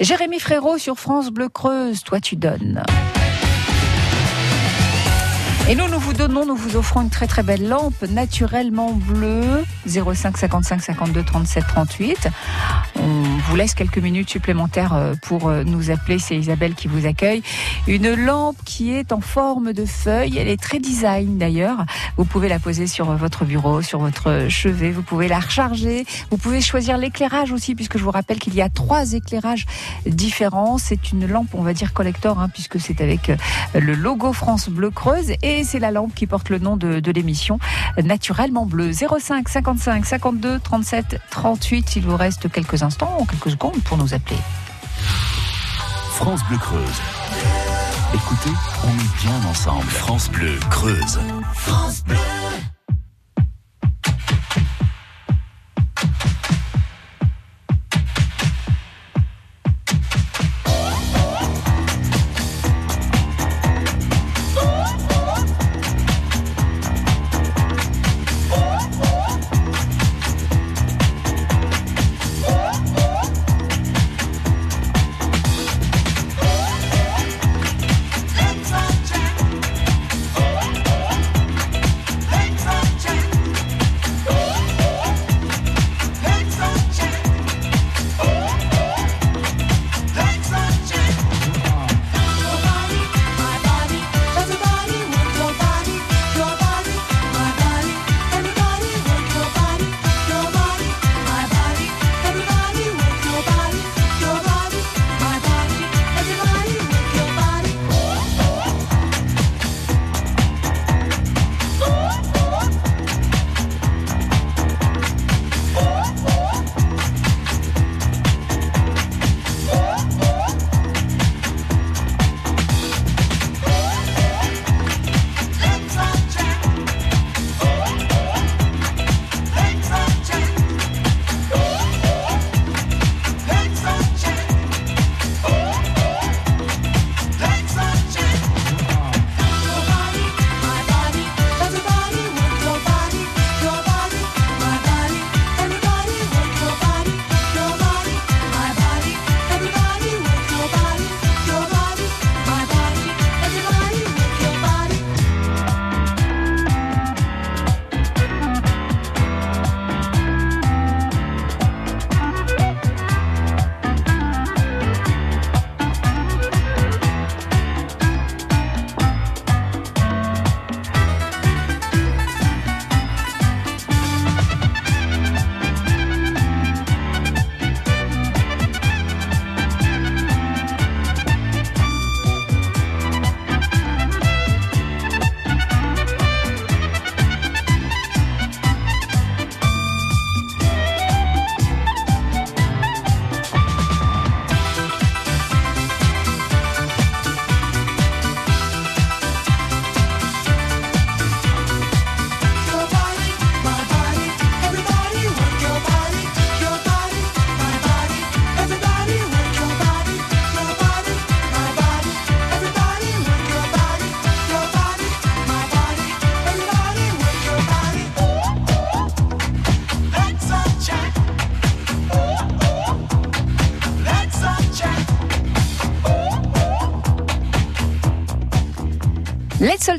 Jérémy 0.00 0.40
Frérot 0.40 0.78
sur 0.78 0.98
France 0.98 1.30
Bleu 1.30 1.48
Creuse, 1.48 2.02
toi 2.02 2.20
tu 2.20 2.36
donnes. 2.36 2.82
Donnons, 6.12 6.44
nous 6.46 6.56
vous 6.56 6.76
offrons 6.76 7.02
une 7.02 7.10
très 7.10 7.26
très 7.26 7.42
belle 7.42 7.68
lampe 7.68 8.02
naturellement 8.02 8.92
bleue, 8.92 9.64
05 9.86 10.36
55 10.36 10.82
52 10.82 11.22
37 11.22 11.64
38. 11.66 12.28
On 12.96 13.22
vous 13.48 13.56
laisse 13.56 13.74
quelques 13.74 13.98
minutes 13.98 14.28
supplémentaires 14.28 14.94
euh, 14.94 15.14
pour 15.22 15.48
euh, 15.48 15.64
nous 15.64 15.90
appeler, 15.90 16.18
c'est 16.18 16.36
Isabelle 16.36 16.74
qui 16.74 16.88
vous 16.88 17.06
accueille. 17.06 17.42
Une 17.86 18.14
lampe 18.14 18.56
qui 18.64 18.92
est 18.92 19.12
en 19.12 19.20
forme 19.20 19.72
de 19.72 19.84
feuille, 19.84 20.36
elle 20.38 20.48
est 20.48 20.60
très 20.60 20.78
design 20.78 21.38
d'ailleurs. 21.38 21.84
Vous 22.16 22.24
pouvez 22.24 22.48
la 22.48 22.58
poser 22.58 22.86
sur 22.86 23.06
votre 23.16 23.44
bureau, 23.44 23.80
sur 23.80 24.00
votre 24.00 24.46
chevet, 24.48 24.90
vous 24.90 25.02
pouvez 25.02 25.28
la 25.28 25.40
recharger, 25.40 26.04
vous 26.30 26.36
pouvez 26.36 26.60
choisir 26.60 26.98
l'éclairage 26.98 27.52
aussi, 27.52 27.74
puisque 27.74 27.96
je 27.96 28.04
vous 28.04 28.10
rappelle 28.10 28.38
qu'il 28.38 28.54
y 28.54 28.60
a 28.62 28.68
trois 28.68 29.12
éclairages 29.12 29.66
différents. 30.06 30.78
C'est 30.78 31.12
une 31.12 31.26
lampe, 31.26 31.54
on 31.54 31.62
va 31.62 31.72
dire 31.72 31.92
collector, 31.92 32.38
hein, 32.38 32.48
puisque 32.48 32.78
c'est 32.80 33.00
avec 33.00 33.30
euh, 33.30 33.36
le 33.74 33.94
logo 33.94 34.32
France 34.32 34.68
Bleu 34.68 34.90
Creuse 34.90 35.32
et 35.42 35.64
c'est 35.64 35.78
la 35.78 35.90
lampe 35.90 36.01
qui 36.08 36.26
porte 36.26 36.48
le 36.50 36.58
nom 36.58 36.76
de, 36.76 37.00
de 37.00 37.12
l'émission 37.12 37.58
Naturellement 38.02 38.66
Bleu. 38.66 38.92
05 38.92 39.48
55 39.48 40.06
52 40.06 40.60
37 40.60 41.20
38. 41.30 41.96
Il 41.96 42.02
vous 42.04 42.16
reste 42.16 42.50
quelques 42.50 42.82
instants, 42.82 43.26
quelques 43.28 43.50
secondes 43.50 43.82
pour 43.84 43.96
nous 43.96 44.14
appeler. 44.14 44.38
France 46.10 46.40
Bleu 46.48 46.58
Creuse. 46.58 47.00
Écoutez, 48.14 48.50
on 48.84 48.90
est 48.90 49.22
bien 49.22 49.48
ensemble. 49.48 49.86
France 49.86 50.30
Bleu 50.30 50.58
Creuse. 50.70 51.18
France 51.54 52.04
Bleu. 52.04 52.16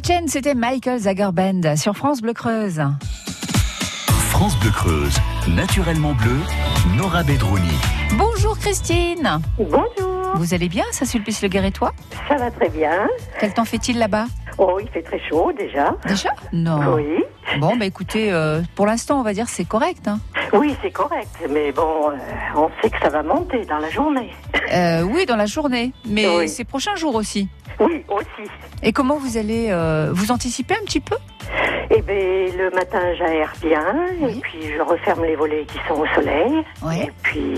Chain, 0.05 0.25
c'était 0.27 0.53
Michael 0.53 0.99
Zagerband 0.99 1.77
sur 1.77 1.95
France 1.95 2.21
Bleu 2.21 2.33
Creuse. 2.33 2.81
France 4.29 4.57
Bleu 4.59 4.71
Creuse, 4.71 5.15
naturellement 5.47 6.13
bleu, 6.13 6.39
Nora 6.97 7.23
Bedrouni. 7.23 7.71
Bonjour 8.17 8.57
Christine. 8.57 9.39
Bonjour, 9.57 10.35
Vous 10.35 10.53
allez 10.53 10.67
bien, 10.67 10.83
Saint-Sulpice 10.91 11.41
le 11.41 11.47
Guérétois 11.47 11.93
ça 12.27 12.35
va 12.35 12.51
très 12.51 12.69
bien. 12.69 13.07
Quel 13.39 13.53
temps 13.53 13.65
fait-il 13.65 13.97
là-bas? 13.97 14.25
Oh, 14.57 14.77
il 14.81 14.87
fait 14.89 15.01
très 15.01 15.19
chaud 15.19 15.51
déjà. 15.57 15.95
Déjà 16.07 16.29
Non. 16.51 16.95
Oui, 16.95 17.23
Bon, 17.59 17.75
bah 17.75 17.85
écoutez, 17.85 18.31
euh, 18.31 18.61
pour 18.75 18.85
l'instant, 18.87 19.19
on 19.19 19.23
va 19.23 19.33
dire 19.33 19.47
c'est 19.47 19.65
correct. 19.65 20.07
Hein. 20.07 20.19
oui, 20.53 20.75
c'est 20.81 20.89
correct, 20.91 21.29
mais 21.49 21.71
bon, 21.71 22.09
euh, 22.09 22.15
on 22.55 22.69
sait 22.81 22.89
que 22.89 22.99
ça 22.99 23.09
va 23.09 23.21
monter 23.21 23.63
dans 23.65 23.77
la 23.79 23.89
journée. 23.89 24.31
Euh, 24.73 25.01
oui, 25.03 25.25
dans 25.25 25.35
la 25.35 25.45
journée, 25.45 25.91
mais 26.07 26.27
Oui. 26.37 26.49
ces 26.49 26.63
prochains 26.63 26.95
jours 26.95 27.15
aussi. 27.15 27.49
Oui, 27.79 28.03
aussi. 28.07 28.49
Et 28.81 28.91
comment 28.93 29.17
vous 29.17 29.37
allez 29.37 29.71
vous 30.13 30.31
anticiper 30.31 30.73
un 30.75 30.85
petit 30.85 30.99
peu? 31.01 31.15
Eh 31.91 32.01
bien, 32.01 32.15
le 32.57 32.71
matin, 32.73 32.99
j'aère 33.17 33.53
bien, 33.61 33.83
Oui. 34.21 34.37
et 34.37 34.41
puis 34.41 34.59
je 34.75 34.81
referme 34.81 35.23
les 35.25 35.35
volets 35.35 35.65
qui 35.65 35.77
sont 35.87 35.95
au 35.99 36.07
soleil, 36.15 36.63
Ouais. 36.81 37.05
et 37.07 37.11
puis 37.23 37.53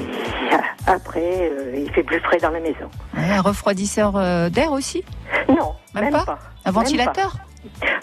après, 0.88 1.52
il 1.76 1.89
fait 1.93 2.04
plus 2.04 2.20
frais 2.20 2.38
dans 2.39 2.50
la 2.52 2.60
maison. 2.60 2.89
Ouais, 3.16 3.32
Un 3.32 3.41
refroidisseur 3.41 4.14
d'air 4.50 4.72
aussi? 4.72 5.04
Non, 5.48 5.74
Même 5.93 6.06
même, 6.06 6.14
pas? 6.14 6.26
pas. 6.26 6.39
Un 6.66 6.72
ventilateur? 6.72 7.38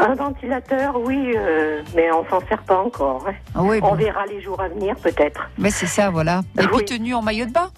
Un 0.00 0.14
ventilateur, 0.14 0.94
oui, 1.00 1.32
euh, 1.36 1.82
mais 1.94 2.10
on 2.12 2.24
s'en 2.28 2.40
sert 2.48 2.62
pas 2.62 2.78
encore. 2.78 3.24
hein. 3.28 3.32
Ah 3.54 3.62
oui, 3.62 3.78
On 3.82 3.90
bon. 3.90 3.94
verra 3.94 4.26
les 4.26 4.40
jours 4.42 4.60
à 4.60 4.68
venir, 4.68 4.96
peut-être. 4.96 5.48
Mais 5.58 5.70
c'est 5.70 5.86
ça, 5.86 6.10
voilà. 6.10 6.42
Et 6.58 6.66
puis 6.66 6.76
Oui. 6.78 6.84
tenue 6.84 7.14
en 7.14 7.22
maillot 7.22 7.46
de 7.46 7.52
bain? 7.52 7.70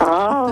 Ah, 0.00 0.46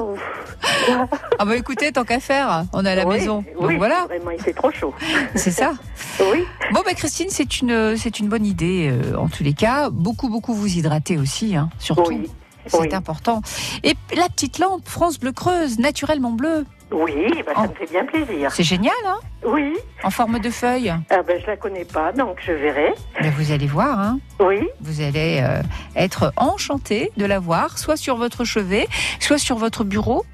Ah 1.39 1.45
bah 1.45 1.57
écoutez, 1.57 1.91
tant 1.93 2.05
qu'à 2.05 2.21
faire, 2.21 2.65
on 2.73 2.85
est 2.85 2.91
à 2.91 2.95
la 2.95 3.07
oui, 3.07 3.19
maison. 3.19 3.45
Donc 3.61 3.73
voilà, 3.77 4.05
Vraiment, 4.07 4.31
il 4.31 4.41
fait 4.41 4.53
trop 4.53 4.71
chaud. 4.71 4.95
c'est 5.35 5.51
ça. 5.51 5.73
Oui. 6.31 6.45
Bon 6.73 6.81
bah 6.85 6.93
Christine, 6.95 7.29
c'est 7.31 7.61
une 7.63 7.97
c'est 7.97 8.21
une 8.21 8.29
bonne 8.29 8.45
idée 8.45 8.91
euh, 8.93 9.17
en 9.17 9.29
tous 9.29 9.43
les 9.43 9.55
cas. 9.55 9.89
Beaucoup 9.91 10.29
beaucoup 10.29 10.53
vous 10.53 10.67
hydrater 10.69 11.17
aussi, 11.17 11.57
hein, 11.57 11.71
surtout. 11.79 12.05
Oui. 12.13 12.31
C'est 12.67 12.93
important. 12.95 13.41
Et 13.83 13.95
la 14.17 14.29
petite 14.29 14.59
lampe 14.61 14.87
France 14.87 15.19
Bleu 15.19 15.33
Creuse, 15.33 15.79
naturellement 15.81 16.31
bleue. 16.31 16.65
Oui, 16.93 17.43
bah, 17.47 17.53
ça 17.55 17.63
Oh. 17.65 17.69
me 17.71 17.75
fait 17.75 17.91
bien 17.91 18.05
plaisir. 18.05 18.51
C'est 18.53 18.63
génial, 18.65 18.93
hein? 19.07 19.19
Oui, 19.45 19.75
En 20.05 20.11
forme 20.11 20.39
de 20.39 20.51
feuille? 20.51 20.91
ah 21.11 21.23
ben, 21.27 21.41
je 21.41 21.47
la 21.47 21.57
connais 21.57 21.85
pas, 21.85 22.13
donc 22.13 22.39
je 22.47 22.53
verrai. 22.53 22.93
Mais 23.21 23.31
vous 23.31 23.51
allez 23.51 23.67
voir, 23.67 23.99
hein? 23.99 24.19
Oui, 24.41 24.69
Vous 24.81 25.01
allez 25.01 25.41
euh, 25.43 25.63
être 25.97 26.33
enchanté 26.37 27.11
de 27.17 27.25
la 27.25 27.39
voir, 27.39 27.79
soit 27.79 27.97
sur 27.97 28.17
votre 28.17 28.45
chevet, 28.45 28.87
soit 29.21 29.39
sur 29.39 29.57
votre 29.57 29.85
bureau. 29.85 30.25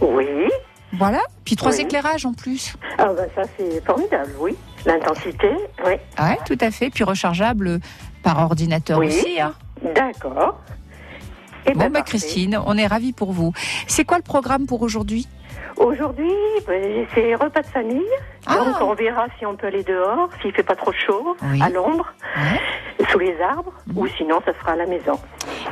oui. 0.00 0.26
Voilà. 0.94 1.20
Puis 1.44 1.54
trois 1.54 1.72
Oui. 1.74 1.82
éclairages 1.82 2.24
en 2.24 2.32
plus. 2.32 2.74
Ah 2.96 3.08
ben, 3.14 3.28
ça 3.34 3.42
c'est 3.58 3.84
formidable, 3.84 4.32
oui. 4.40 4.56
L'intensité, 4.86 5.50
oui. 5.84 5.92
Ouais, 6.18 6.38
tout 6.46 6.56
à 6.62 6.70
fait. 6.70 6.88
Puis 6.88 7.04
rechargeable 7.04 7.78
par 8.22 8.38
ordinateur 8.42 8.98
Oui. 8.98 9.08
aussi. 9.08 9.38
Hein. 9.38 9.52
D'accord. 9.94 10.58
Eh 11.66 11.72
Bon, 11.72 11.80
ben, 11.80 11.90
bah. 11.92 12.00
Christine, 12.02 12.58
on 12.64 12.78
est 12.78 12.86
ravis 12.86 13.12
pour 13.12 13.32
vous. 13.32 13.52
C'est 13.86 14.04
quoi 14.04 14.16
le 14.16 14.22
programme 14.22 14.64
pour 14.66 14.80
aujourd'hui? 14.80 15.28
Aujourd'hui, 15.78 16.32
ben, 16.66 17.06
c'est 17.14 17.34
repas 17.34 17.62
de 17.62 17.66
famille. 17.66 18.02
Ah. 18.46 18.56
Donc 18.56 18.80
on 18.80 18.94
verra 18.94 19.26
si 19.38 19.46
on 19.46 19.54
peut 19.56 19.68
aller 19.68 19.84
dehors, 19.84 20.28
s'il 20.42 20.52
fait 20.52 20.62
pas 20.64 20.74
trop 20.74 20.92
chaud, 20.92 21.36
Oui. 21.42 21.62
à 21.62 21.70
l'ombre, 21.70 22.12
Ouais. 22.36 23.06
sous 23.10 23.18
les 23.18 23.40
arbres, 23.40 23.72
Mhm. 23.86 23.98
ou 23.98 24.06
sinon 24.08 24.40
ça 24.44 24.52
sera 24.58 24.72
à 24.72 24.76
la 24.76 24.86
maison. 24.86 25.18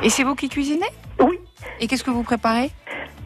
Et 0.01 0.09
c'est 0.09 0.23
vous 0.23 0.35
qui 0.35 0.47
cuisinez? 0.49 0.87
Oui. 1.19 1.39
Et 1.79 1.87
qu'est-ce 1.87 2.03
que 2.03 2.11
vous 2.11 2.23
préparez? 2.23 2.71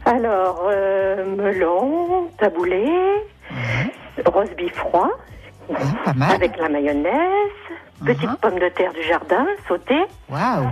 Alors, 0.06 0.64
euh, 0.72 1.24
melon, 1.36 2.30
taboulé, 2.40 2.90
rose 4.26 4.50
beef 4.58 4.74
froid, 4.74 5.12
Ouais, 5.72 6.04
Pas 6.06 6.14
mal. 6.14 6.36
avec 6.36 6.58
la 6.58 6.70
mayonnaise, 6.70 7.52
petites 8.06 8.30
Mhm. 8.30 8.38
pommes 8.42 8.60
de 8.60 8.70
terre 8.70 8.94
du 8.94 9.04
jardin 9.04 9.46
sautées, 9.68 10.06
Waouh. 10.30 10.70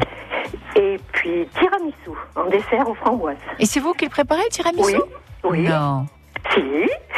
et 0.75 0.97
puis 1.13 1.47
tiramisu 1.59 2.11
en 2.35 2.45
dessert 2.45 2.87
aux 2.89 2.95
framboises. 2.95 3.37
Et 3.59 3.65
c'est 3.65 3.79
vous 3.79 3.93
qui 3.93 4.05
le 4.05 4.11
préparez, 4.11 4.43
le 4.43 4.49
tiramisu? 4.49 4.95
Oui, 4.95 5.01
oui. 5.43 5.67
Non. 5.67 6.05
Si. 6.53 6.61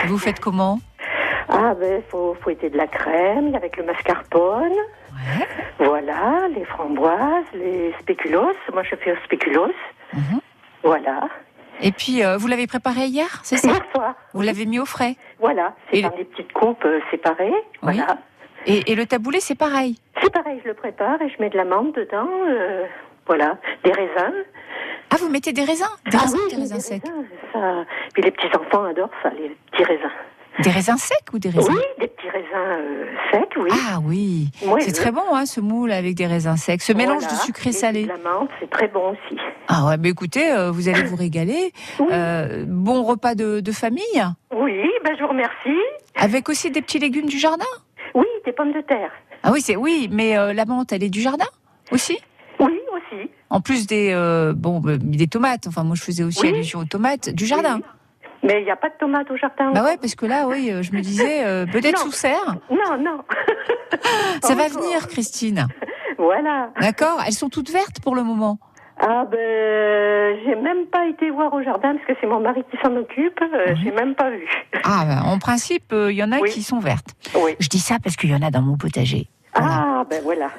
Vous 0.08 0.18
faites 0.18 0.40
comment? 0.40 0.80
Ah 1.50 1.74
ben, 1.80 2.02
faut 2.10 2.36
fouetter 2.42 2.70
de 2.70 2.78
la 2.78 2.88
crème 2.88 3.54
avec 3.56 3.78
le 3.78 3.84
mascarpone. 3.84 4.72
Ouais. 5.12 5.48
Voilà, 5.80 6.48
les 6.56 6.64
framboises, 6.66 7.46
les 7.54 7.94
spéculoos. 8.00 8.54
Moi, 8.74 8.84
je 8.84 8.96
fais 8.96 9.12
au 9.12 9.16
spéculoos. 9.26 9.74
Mhm. 10.14 10.40
Voilà. 10.84 11.28
Et 11.82 11.92
puis, 11.92 12.24
euh, 12.24 12.38
vous 12.38 12.48
l'avez 12.48 12.68
préparé 12.68 13.06
hier, 13.06 13.40
c'est 13.44 13.58
ça 13.58 13.70
Hier 13.70 13.82
soir. 13.94 14.16
Vous 14.34 14.42
l'avez 14.42 14.66
mis 14.66 14.80
au 14.80 14.86
frais. 14.86 15.16
Voilà, 15.40 15.74
c'est 15.90 16.00
Et- 16.00 16.02
dans 16.04 16.16
des 16.16 16.26
petites 16.26 16.54
coupes 16.54 16.86
euh, 16.86 17.00
séparées. 17.10 17.52
Oui. 17.52 17.96
Voilà. 17.96 18.18
Et, 18.68 18.92
et 18.92 18.96
le 18.96 19.06
taboulé, 19.08 19.40
c'est 19.40 19.56
pareil. 19.58 19.98
C'est 20.22 20.32
pareil, 20.32 20.60
je 20.64 20.68
le 20.70 20.76
prépare 20.76 21.20
et 21.22 21.30
je 21.30 21.42
mets 21.42 21.50
de 21.50 21.58
la 21.58 21.66
menthe 21.66 21.96
dedans. 21.96 22.30
euh, 22.48 22.86
voilà, 23.28 23.58
des 23.84 23.92
raisins. 23.92 24.34
Ah, 25.10 25.16
vous 25.20 25.30
mettez 25.30 25.54
des 25.54 25.64
raisins? 25.64 25.86
Des 26.10 26.18
ah 26.18 26.22
raisins, 26.22 26.38
oui, 26.46 26.50
des 26.56 26.62
raisins 26.62 26.80
secs. 26.80 27.02
raisins, 27.04 27.26
ça. 27.54 27.86
Puis 28.14 28.24
les 28.24 28.32
petits 28.32 28.48
enfants 28.58 28.84
adorent 28.86 29.10
ça, 29.24 29.30
les 29.32 29.56
petits 29.72 29.84
raisins. 29.84 30.12
Des 30.64 30.70
raisins 30.70 30.98
secs 30.98 31.18
ou 31.34 31.40
des 31.40 31.50
raisins 31.50 31.72
Oui, 31.74 31.82
des 32.00 32.08
petits 32.08 32.30
raisins 32.30 32.46
euh, 32.56 33.06
secs, 33.32 33.50
oui. 33.58 33.70
Ah 33.90 34.00
oui, 34.04 34.50
Oui, 34.64 34.82
c'est 34.82 34.88
oui. 34.88 34.94
très 34.94 35.12
bon 35.12 35.24
hein, 35.34 35.46
ce 35.46 35.60
moule 35.62 35.92
avec 35.92 36.16
des 36.16 36.28
raisins 36.28 36.58
secs, 36.58 36.82
ce 36.82 36.94
mélange 36.94 37.24
Voilà. 37.24 37.38
de 37.38 37.42
sucré 37.42 37.70
Et 37.70 37.74
salé. 37.74 38.04
De 38.04 38.10
la 38.10 38.18
menthe, 38.18 38.50
c'est 38.60 38.70
très 38.70 38.88
bon 38.90 39.12
aussi. 39.12 39.40
Ah 39.70 39.86
ouais, 39.88 39.98
mais 39.98 40.10
écoutez, 40.10 40.52
euh, 40.52 40.70
vous 40.70 40.90
allez 40.90 41.04
vous 41.04 41.16
régaler. 41.28 41.72
Oui. 42.00 42.08
Euh, 42.12 42.66
bon 42.68 43.04
repas 43.04 43.34
de, 43.34 43.60
de 43.62 43.72
famille, 43.72 44.04
Oui, 44.54 44.84
ben 45.04 45.16
je 45.18 45.24
vous 45.24 45.30
remercie. 45.30 45.80
avec 46.16 46.50
aussi 46.50 46.70
des 46.70 46.82
petits 46.82 47.00
légumes 47.00 47.28
du 47.28 47.40
jardin. 47.40 47.66
Oui, 48.14 48.26
des 48.46 48.52
pommes 48.52 48.74
de 48.74 48.82
terre. 48.82 49.12
Ah 49.44 49.52
oui, 49.52 49.62
c'est 49.62 49.76
oui, 49.78 50.10
mais 50.12 50.36
la 50.54 50.66
menthe, 50.66 50.92
elle 50.92 51.04
est 51.04 51.10
du 51.10 51.22
jardin 51.22 51.46
aussi? 51.92 52.20
Oui, 52.60 52.78
aussi. 52.94 53.30
En 53.50 53.62
plus 53.62 53.88
des 53.88 54.14
bon 54.56 54.82
des 54.86 55.28
tomates. 55.28 55.66
Enfin, 55.68 55.84
moi, 55.84 55.96
je 55.96 56.04
faisais 56.04 56.24
aussi 56.24 56.46
allusion 56.48 56.80
aux 56.80 56.86
tomates 56.86 57.30
du 57.30 57.46
jardin. 57.46 57.80
Mais 58.44 58.62
il 58.62 58.64
n'y 58.66 58.72
a 58.72 58.76
pas 58.76 58.90
de 58.90 58.96
tomates 59.00 59.30
au 59.30 59.38
jardin. 59.38 59.72
Bah 59.72 59.84
ouais, 59.84 59.98
parce 59.98 60.16
que 60.16 60.26
là, 60.26 60.48
oui, 60.48 60.72
euh, 60.72 60.82
je 60.82 60.92
me 60.94 61.02
disais 61.02 61.46
euh, 61.46 61.66
peut-être 61.72 62.00
sous 62.00 62.12
serre. 62.12 62.56
Non, 62.70 62.98
non. 63.00 63.20
Ça 64.42 64.56
va 64.56 64.68
venir, 64.68 65.08
Christine. 65.08 65.68
Voilà. 66.18 66.70
D'accord 66.80 67.20
Elles 67.26 67.34
sont 67.34 67.50
toutes 67.50 67.72
vertes 67.72 68.00
pour 68.04 68.14
le 68.16 68.22
moment. 68.22 68.60
Ah 69.00 69.26
ben, 69.26 70.38
j'ai 70.46 70.56
même 70.56 70.86
pas 70.86 71.08
été 71.08 71.32
voir 71.32 71.52
au 71.52 71.64
jardin 71.64 71.96
parce 71.96 72.06
que 72.06 72.14
c'est 72.22 72.28
mon 72.28 72.40
mari 72.40 72.64
qui 72.70 72.78
s'en 72.84 72.96
occupe. 72.96 73.42
euh, 73.42 73.74
J'ai 73.84 73.90
même 73.92 74.14
pas 74.14 74.30
vu. 74.30 74.48
Ah, 74.84 75.04
bah, 75.08 75.22
en 75.26 75.40
principe, 75.40 75.92
euh, 75.94 76.12
il 76.12 76.18
y 76.18 76.24
en 76.24 76.32
a 76.32 76.38
Oui. 76.38 76.52
qui 76.52 76.62
sont 76.62 76.78
vertes. 76.80 77.16
Oui. 77.34 77.56
Je 77.60 77.68
dis 77.70 77.80
ça 77.80 77.96
parce 78.04 78.16
qu'il 78.18 78.30
y 78.30 78.36
en 78.36 78.42
a 78.44 78.52
dans 78.52 78.62
mon 78.62 78.78
potager. 78.78 79.28
Voilà. 79.56 79.72
Ah 79.74 80.04
ben 80.08 80.22
voilà. 80.24 80.50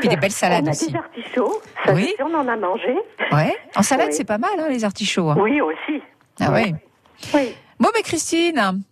Puis 0.00 0.08
des 0.10 0.16
belles 0.16 0.30
salades 0.30 0.64
on 0.64 0.68
a 0.68 0.70
aussi. 0.72 0.92
des 0.92 0.98
artichauts. 0.98 1.60
Ça, 1.86 1.94
Oui. 1.94 2.12
on 2.20 2.34
en 2.34 2.46
a 2.46 2.56
mangé. 2.56 2.94
Ouais. 3.32 3.56
En 3.76 3.82
salade, 3.82 4.08
Oui. 4.10 4.14
c'est 4.14 4.24
pas 4.26 4.38
mal, 4.38 4.50
hein, 4.58 4.66
les 4.68 4.84
artichauts. 4.84 5.30
hein. 5.30 5.36
Oui 5.40 5.60
aussi. 5.62 6.02
Ah 6.40 6.52
ouais. 6.52 6.74
Oui. 7.34 7.54
Bon, 7.80 7.88
mais 7.94 8.02
Christine, 8.02 8.82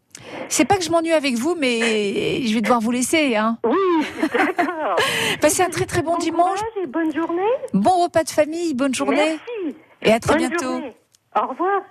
c'est 0.49 0.65
pas 0.65 0.77
que 0.77 0.83
je 0.85 0.91
m'ennuie 0.91 1.13
avec 1.13 1.35
vous, 1.37 1.55
mais 1.59 2.43
je 2.47 2.55
vais 2.55 2.61
devoir 2.61 2.81
vous 2.81 2.91
laisser. 2.91 3.37
Hein. 3.37 3.59
Oui, 3.65 4.07
d'accord. 4.33 4.97
Passez 5.41 5.63
un 5.63 5.71
très 5.71 5.87
très 5.87 6.03
bon 6.03 6.19
dimanche, 6.19 6.59
et 6.83 6.87
bonne 6.87 7.13
journée. 7.15 7.43
bon 7.73 8.03
repas 8.05 8.25
de 8.25 8.31
famille, 8.31 8.75
bonne 8.75 8.95
journée 8.95 9.39
Merci. 9.63 9.77
et 10.03 10.13
à 10.13 10.21
très 10.21 10.35
Bonne 10.37 10.49
bientôt. 10.49 10.65
journée. 10.65 10.97
Au 11.37 11.47
revoir. 11.47 11.83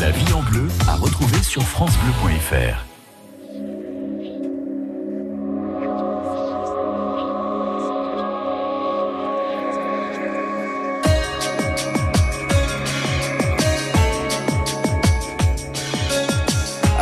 La 0.00 0.10
vie 0.10 0.32
en 0.32 0.42
bleu 0.42 0.68
à 0.88 0.94
retrouver 0.96 1.42
sur 1.42 1.62
francebleu.fr. 1.62 2.86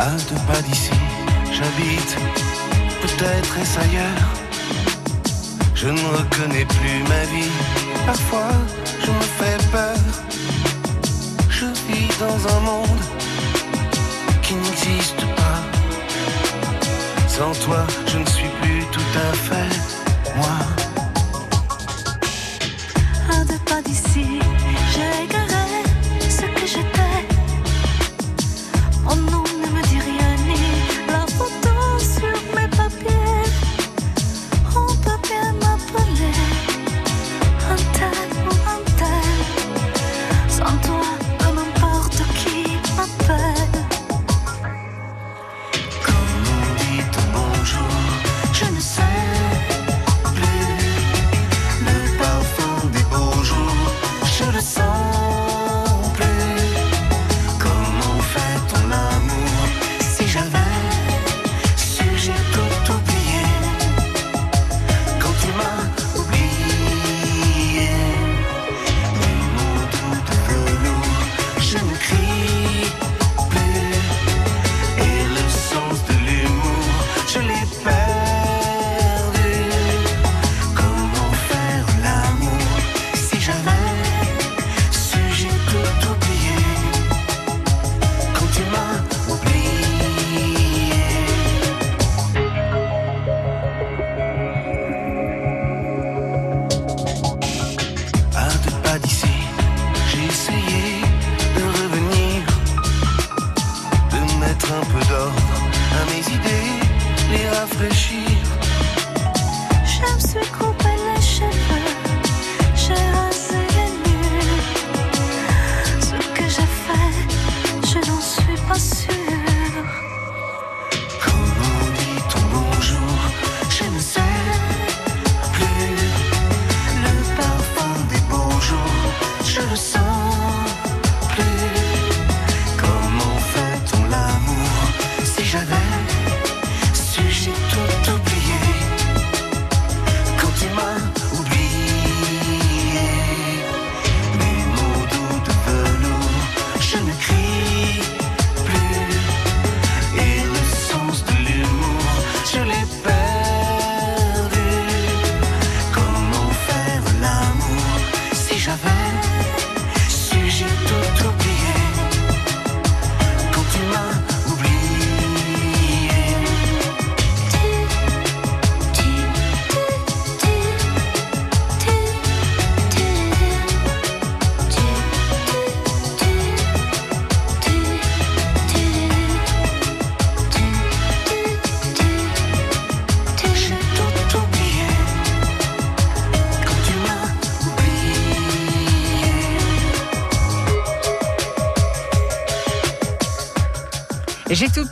À 0.01 0.11
deux 0.11 0.41
pas 0.47 0.61
d'ici, 0.61 0.91
j'habite, 1.51 2.15
peut-être 3.01 3.57
est-ce 3.57 3.79
ailleurs. 3.81 4.29
Je 5.75 5.89
ne 5.89 5.99
reconnais 6.17 6.63
plus 6.63 7.03
ma 7.03 7.23
vie, 7.25 7.51
parfois 8.05 8.53
je 9.03 9.11
me 9.11 9.19
fais 9.19 9.57
peur. 9.73 9.97
Je 11.49 11.65
vis 11.65 12.07
dans 12.17 12.55
un 12.55 12.59
monde 12.61 13.01
qui 14.41 14.55
n'existe 14.55 15.25
pas. 15.35 15.59
Sans 17.27 17.51
toi, 17.65 17.85
je 18.07 18.19
ne 18.19 18.25
suis 18.25 18.49
plus 18.61 18.85
tout 18.93 19.11
à 19.27 19.33
fait 19.33 19.75
moi. 20.37 20.78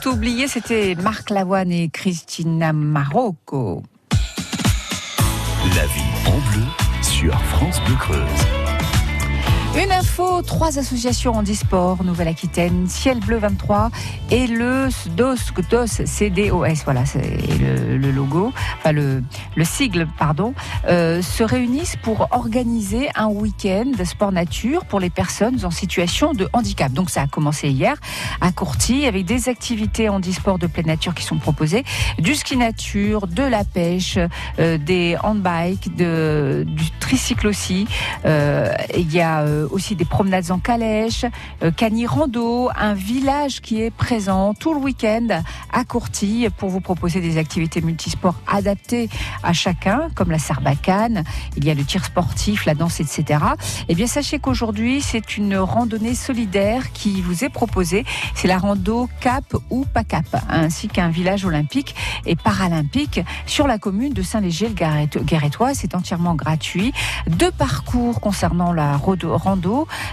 Oublié, 0.08 0.48
c'était 0.48 0.94
Marc 0.94 1.30
Lavoine 1.30 1.70
et 1.70 1.88
Christina 1.88 2.72
Marocco. 2.72 3.82
La 5.76 5.86
vie 5.86 6.26
en 6.26 6.38
bleu 6.50 6.66
sur 7.02 7.38
France 7.44 7.80
Bleu 7.84 7.96
Creuse. 7.96 8.57
Une 9.80 9.92
info, 9.92 10.42
trois 10.42 10.76
associations 10.80 11.34
en 11.34 11.44
Nouvelle-Aquitaine, 12.02 12.88
Ciel 12.88 13.20
Bleu 13.20 13.38
23 13.38 13.90
et 14.32 14.48
le 14.48 14.88
DOS, 15.14 15.52
DOS 15.70 16.04
CDOS, 16.04 16.82
voilà, 16.84 17.06
c'est 17.06 17.20
le, 17.60 18.10
logo, 18.10 18.52
enfin 18.78 18.90
le, 18.90 19.22
le 19.54 19.64
sigle, 19.64 20.08
pardon, 20.18 20.52
euh, 20.88 21.22
se 21.22 21.44
réunissent 21.44 21.94
pour 22.02 22.26
organiser 22.32 23.08
un 23.14 23.28
week-end 23.28 23.92
sport 24.04 24.32
nature 24.32 24.84
pour 24.84 24.98
les 24.98 25.10
personnes 25.10 25.64
en 25.64 25.70
situation 25.70 26.32
de 26.32 26.48
handicap. 26.52 26.92
Donc 26.92 27.08
ça 27.08 27.22
a 27.22 27.26
commencé 27.28 27.68
hier 27.68 27.94
à 28.40 28.50
Courty 28.50 29.06
avec 29.06 29.26
des 29.26 29.48
activités 29.48 30.08
en 30.08 30.18
e-sport 30.18 30.58
de 30.58 30.66
pleine 30.66 30.86
nature 30.86 31.14
qui 31.14 31.22
sont 31.22 31.38
proposées, 31.38 31.84
du 32.18 32.34
ski 32.34 32.56
nature, 32.56 33.28
de 33.28 33.44
la 33.44 33.62
pêche, 33.62 34.18
euh, 34.58 34.76
des 34.76 35.16
handbikes, 35.22 35.94
de, 35.94 36.64
du 36.66 36.90
tricycle 36.98 37.46
aussi. 37.46 37.86
Euh, 38.24 38.74
Il 38.96 39.12
y 39.12 39.20
a 39.20 39.42
euh, 39.42 39.67
aussi 39.70 39.94
des 39.96 40.04
promenades 40.04 40.50
en 40.50 40.58
calèche, 40.58 41.24
euh, 41.62 41.70
Cani 41.70 42.06
Rando, 42.06 42.68
un 42.76 42.94
village 42.94 43.60
qui 43.60 43.82
est 43.82 43.90
présent 43.90 44.54
tout 44.54 44.74
le 44.74 44.80
week-end 44.80 45.42
à 45.72 45.84
Courty 45.84 46.48
pour 46.56 46.68
vous 46.70 46.80
proposer 46.80 47.20
des 47.20 47.38
activités 47.38 47.80
multisports 47.80 48.36
adaptées 48.46 49.08
à 49.42 49.52
chacun, 49.52 50.08
comme 50.14 50.30
la 50.30 50.38
sarbacane, 50.38 51.24
il 51.56 51.64
y 51.64 51.70
a 51.70 51.74
le 51.74 51.84
tir 51.84 52.04
sportif, 52.04 52.64
la 52.66 52.74
danse, 52.74 53.00
etc. 53.00 53.40
Eh 53.88 53.94
bien, 53.94 54.06
sachez 54.06 54.38
qu'aujourd'hui, 54.38 55.00
c'est 55.02 55.36
une 55.36 55.56
randonnée 55.56 56.14
solidaire 56.14 56.92
qui 56.92 57.20
vous 57.22 57.44
est 57.44 57.48
proposée. 57.48 58.04
C'est 58.34 58.48
la 58.48 58.58
rando 58.58 59.08
Cap 59.20 59.44
ou 59.70 59.84
pas 59.84 60.04
Cap, 60.04 60.26
ainsi 60.48 60.88
qu'un 60.88 61.08
village 61.08 61.44
olympique 61.44 61.94
et 62.26 62.36
paralympique 62.36 63.20
sur 63.46 63.66
la 63.66 63.78
commune 63.78 64.12
de 64.12 64.22
Saint-Léger-le-Guérétois. 64.22 65.74
C'est 65.74 65.94
entièrement 65.94 66.34
gratuit. 66.34 66.92
Deux 67.26 67.50
parcours 67.50 68.20
concernant 68.20 68.72
la 68.72 68.96
rando- 68.96 69.36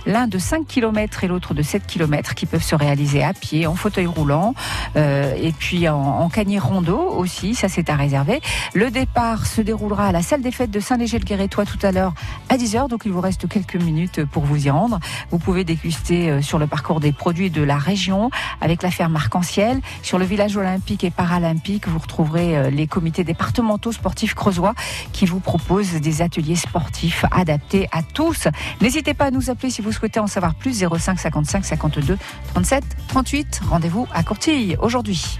l'un 0.05 0.27
de 0.27 0.37
5 0.37 0.67
km 0.67 1.23
et 1.23 1.27
l'autre 1.27 1.53
de 1.53 1.61
7 1.61 1.85
km 1.87 2.35
qui 2.35 2.45
peuvent 2.45 2.63
se 2.63 2.75
réaliser 2.75 3.23
à 3.23 3.33
pied, 3.33 3.67
en 3.67 3.75
fauteuil 3.75 4.05
roulant, 4.05 4.53
euh, 4.95 5.33
et 5.35 5.51
puis 5.51 5.87
en, 5.87 5.97
en 5.97 6.29
canier 6.29 6.59
rondo 6.59 6.97
aussi, 6.97 7.55
ça 7.55 7.69
c'est 7.69 7.89
à 7.89 7.95
réserver. 7.95 8.41
Le 8.73 8.91
départ 8.91 9.45
se 9.45 9.61
déroulera 9.61 10.07
à 10.07 10.11
la 10.11 10.21
salle 10.21 10.41
des 10.41 10.51
fêtes 10.51 10.71
de 10.71 10.79
Saint-Léger-le-Guérétois 10.79 11.65
tout 11.65 11.79
à 11.83 11.91
l'heure 11.91 12.13
à 12.49 12.57
10h, 12.57 12.89
donc 12.89 13.03
il 13.05 13.11
vous 13.11 13.21
reste 13.21 13.47
quelques 13.47 13.75
minutes 13.75 14.25
pour 14.25 14.43
vous 14.43 14.67
y 14.67 14.69
rendre. 14.69 14.99
Vous 15.31 15.39
pouvez 15.39 15.63
déguster 15.63 16.29
euh, 16.29 16.41
sur 16.41 16.59
le 16.59 16.67
parcours 16.67 16.99
des 16.99 17.11
produits 17.11 17.49
de 17.49 17.61
la 17.63 17.77
région 17.77 18.29
avec 18.61 18.83
la 18.83 18.91
ferme 18.91 19.15
Arc-en-Ciel. 19.15 19.81
Sur 20.01 20.19
le 20.19 20.25
village 20.25 20.55
olympique 20.57 21.03
et 21.03 21.11
paralympique, 21.11 21.87
vous 21.87 21.99
retrouverez 21.99 22.57
euh, 22.57 22.69
les 22.69 22.87
comités 22.87 23.23
départementaux 23.23 23.91
sportifs 23.91 24.33
creusois 24.33 24.73
qui 25.11 25.25
vous 25.25 25.39
proposent 25.39 25.93
des 25.93 26.21
ateliers 26.21 26.55
sportifs 26.55 27.25
adaptés 27.31 27.87
à 27.91 28.03
tous. 28.03 28.47
N'hésitez 28.81 29.13
pas 29.13 29.24
à 29.25 29.31
nous 29.31 29.49
appeler 29.49 29.69
si 29.69 29.81
vous 29.81 29.91
souhaitez 29.91 30.19
en 30.19 30.27
savoir 30.27 30.55
plus 30.55 30.79
05 30.79 31.19
55 31.19 31.65
52 31.65 32.17
37 32.53 32.83
38. 33.07 33.61
Rendez-vous 33.69 34.07
à 34.13 34.23
Courtille 34.23 34.77
aujourd'hui. 34.79 35.39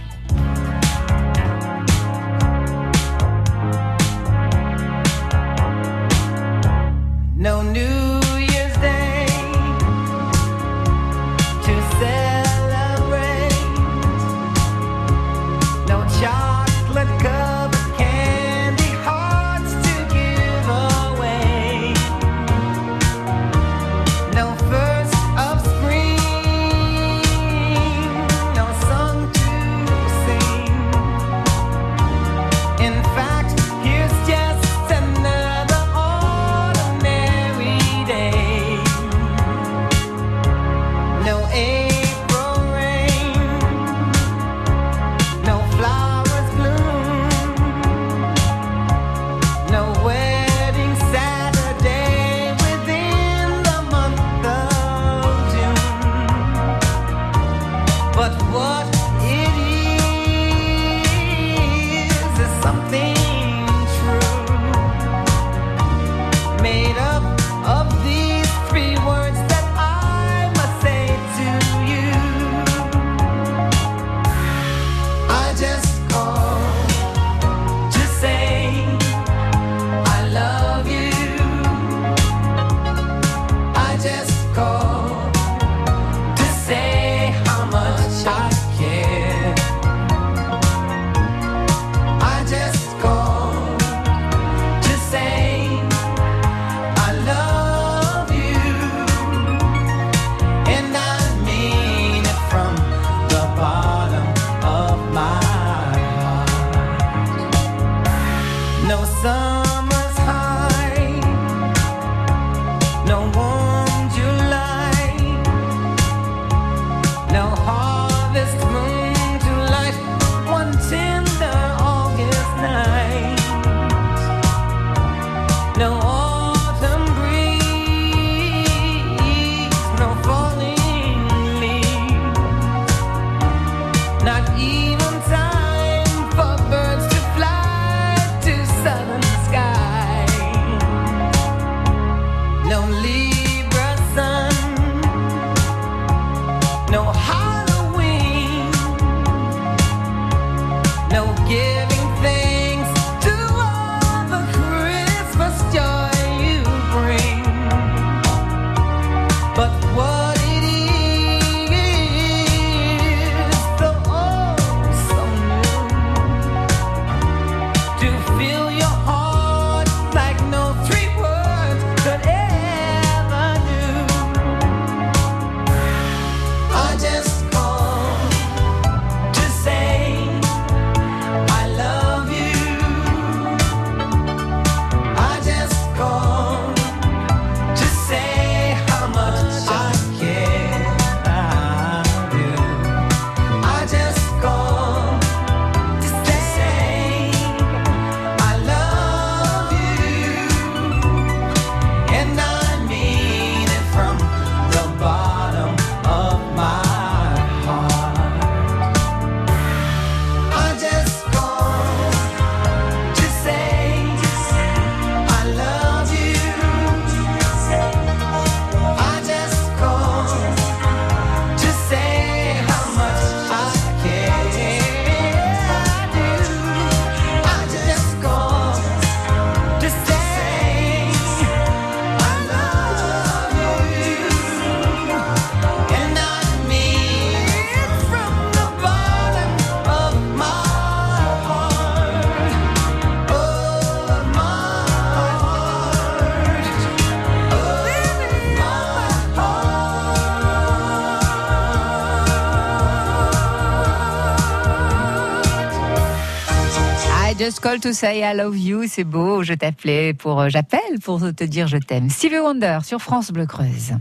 Call 257.60 257.80
to 257.80 257.92
say 257.92 258.22
I 258.22 258.34
love 258.36 258.56
you, 258.56 258.84
c'est 258.86 259.04
beau. 259.04 259.42
Je 259.42 259.54
t'appelais 259.54 260.14
pour, 260.14 260.40
euh, 260.40 260.48
j'appelle 260.48 261.00
pour 261.02 261.20
te 261.20 261.44
dire 261.44 261.66
je 261.68 261.78
t'aime. 261.78 262.10
Stevie 262.10 262.38
Wonder 262.38 262.78
sur 262.84 263.00
France 263.00 263.30
Bleu 263.30 263.46
Creuse. 263.46 263.94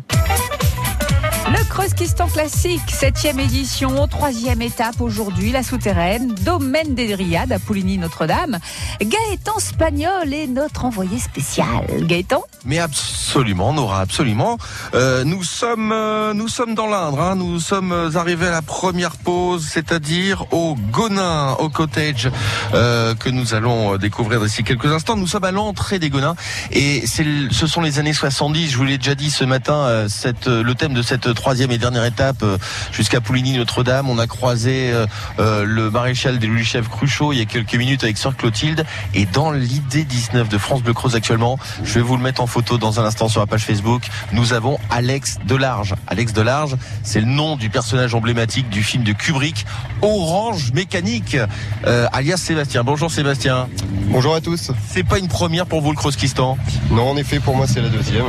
Le 1.58 1.64
Creuse 1.70 1.94
Kistan 1.94 2.28
Classique, 2.28 2.82
septième 2.90 3.40
édition, 3.40 4.08
troisième 4.08 4.62
étape 4.62 5.00
aujourd'hui, 5.00 5.54
la 5.54 5.64
souterraine, 5.64 6.34
domaine 6.42 6.96
des 6.96 7.16
Riades 7.16 7.54
à 7.54 7.60
Pouligny-Notre-Dame. 7.60 8.58
Gaëtan 9.00 9.60
Spagnol 9.60 10.34
est 10.34 10.48
notre 10.48 10.84
envoyé 10.84 11.18
spécial. 11.18 11.86
Gaëtan 12.02 12.44
Mais 12.66 12.80
absolument, 12.80 13.72
Nora, 13.72 14.02
absolument. 14.02 14.58
Euh, 14.96 15.24
nous 15.24 15.44
sommes, 15.44 15.94
euh, 15.94 16.34
nous 16.34 16.50
sommes 16.50 16.76
dans 16.76 16.88
l'Indre. 16.88 17.22
hein. 17.22 17.36
Nous 17.36 17.62
sommes 17.62 18.12
arrivés 18.16 18.48
à 18.48 18.52
la 18.52 18.62
première 18.62 19.16
pause, 19.16 19.66
c'est-à-dire 19.66 20.52
au 20.52 20.76
Gonin, 20.92 21.54
au 21.60 21.70
cottage 21.70 22.30
euh, 22.74 23.16
que 23.16 23.30
nous 23.30 23.54
allons 23.54 23.96
découvrir 23.96 24.42
d'ici 24.42 24.66
quelques 24.66 24.92
instants. 24.92 25.16
Nous 25.16 25.28
sommes 25.28 25.46
à 25.46 25.52
l'entrée 25.52 26.00
des 26.00 26.10
Gonins 26.10 26.36
et 26.72 27.06
ce 27.08 27.68
sont 27.68 27.82
les 27.82 28.00
années 28.00 28.14
70. 28.14 28.72
Je 28.72 28.78
vous 28.78 28.84
l'ai 28.84 28.98
déjà 28.98 29.16
dit 29.16 29.30
ce 29.32 29.46
matin. 29.46 29.76
euh, 29.86 30.08
le 30.48 30.74
thème 30.74 30.94
de 30.94 31.02
cette 31.02 31.34
troisième 31.46 31.70
et 31.70 31.78
dernière 31.78 32.06
étape 32.06 32.42
euh, 32.42 32.58
jusqu'à 32.92 33.22
Pouligny-Notre-Dame. 33.22 34.10
On 34.10 34.18
a 34.18 34.26
croisé 34.26 34.90
euh, 34.92 35.06
euh, 35.38 35.64
le 35.64 35.92
maréchal 35.92 36.40
des 36.40 36.48
Louis-Chef 36.48 36.90
Cruchot 36.90 37.34
il 37.34 37.38
y 37.38 37.42
a 37.44 37.46
quelques 37.46 37.76
minutes 37.76 38.04
avec 38.04 38.18
Sœur 38.18 38.36
Clotilde. 38.36 38.84
Et 39.14 39.28
dans 39.28 39.52
l'idée 39.52 40.06
19 40.06 40.50
de 40.50 40.58
France 40.58 40.82
Bleu 40.82 40.96
Creuse 40.96 41.14
actuellement, 41.14 41.60
je 41.84 41.94
vais 41.94 42.02
vous 42.02 42.18
le 42.18 42.24
mettre 42.24 42.42
en 42.42 42.48
photo 42.48 42.80
dans 42.80 43.00
un 43.00 43.06
instant 43.06 43.30
sur 43.30 43.42
la 43.42 43.46
page 43.46 43.62
Facebook. 43.64 44.02
Nous 44.32 44.54
avons 44.54 44.80
Alex 44.90 45.38
Delarge. 45.46 45.94
Alex 46.08 46.34
Delarge, 46.34 46.78
c'est 47.04 47.20
le 47.20 47.28
nom 47.28 47.58
du 47.58 47.70
personnage 47.70 48.16
emblématique 48.16 48.68
du 48.70 48.82
film 48.82 49.04
de 49.04 49.12
Kubrick, 49.12 49.68
Orange 50.02 50.72
Mécanique, 50.74 51.38
euh, 51.86 52.08
alias 52.12 52.38
Sébastien. 52.38 52.84
Bonjour 52.84 53.12
Sébastien. 53.12 53.68
Bonjour 54.08 54.34
à 54.34 54.42
tous. 54.42 54.72
C'est 54.90 55.04
pas 55.04 55.20
une 55.20 55.28
première 55.28 55.68
pour 55.68 55.82
vous 55.82 55.92
le 55.92 55.96
Crosskistan 55.96 56.58
Non, 56.90 57.12
en 57.12 57.18
effet, 57.18 57.40
pour 57.40 57.56
moi, 57.56 57.68
c'est 57.68 57.82
la 57.82 57.90
deuxième. 57.90 58.26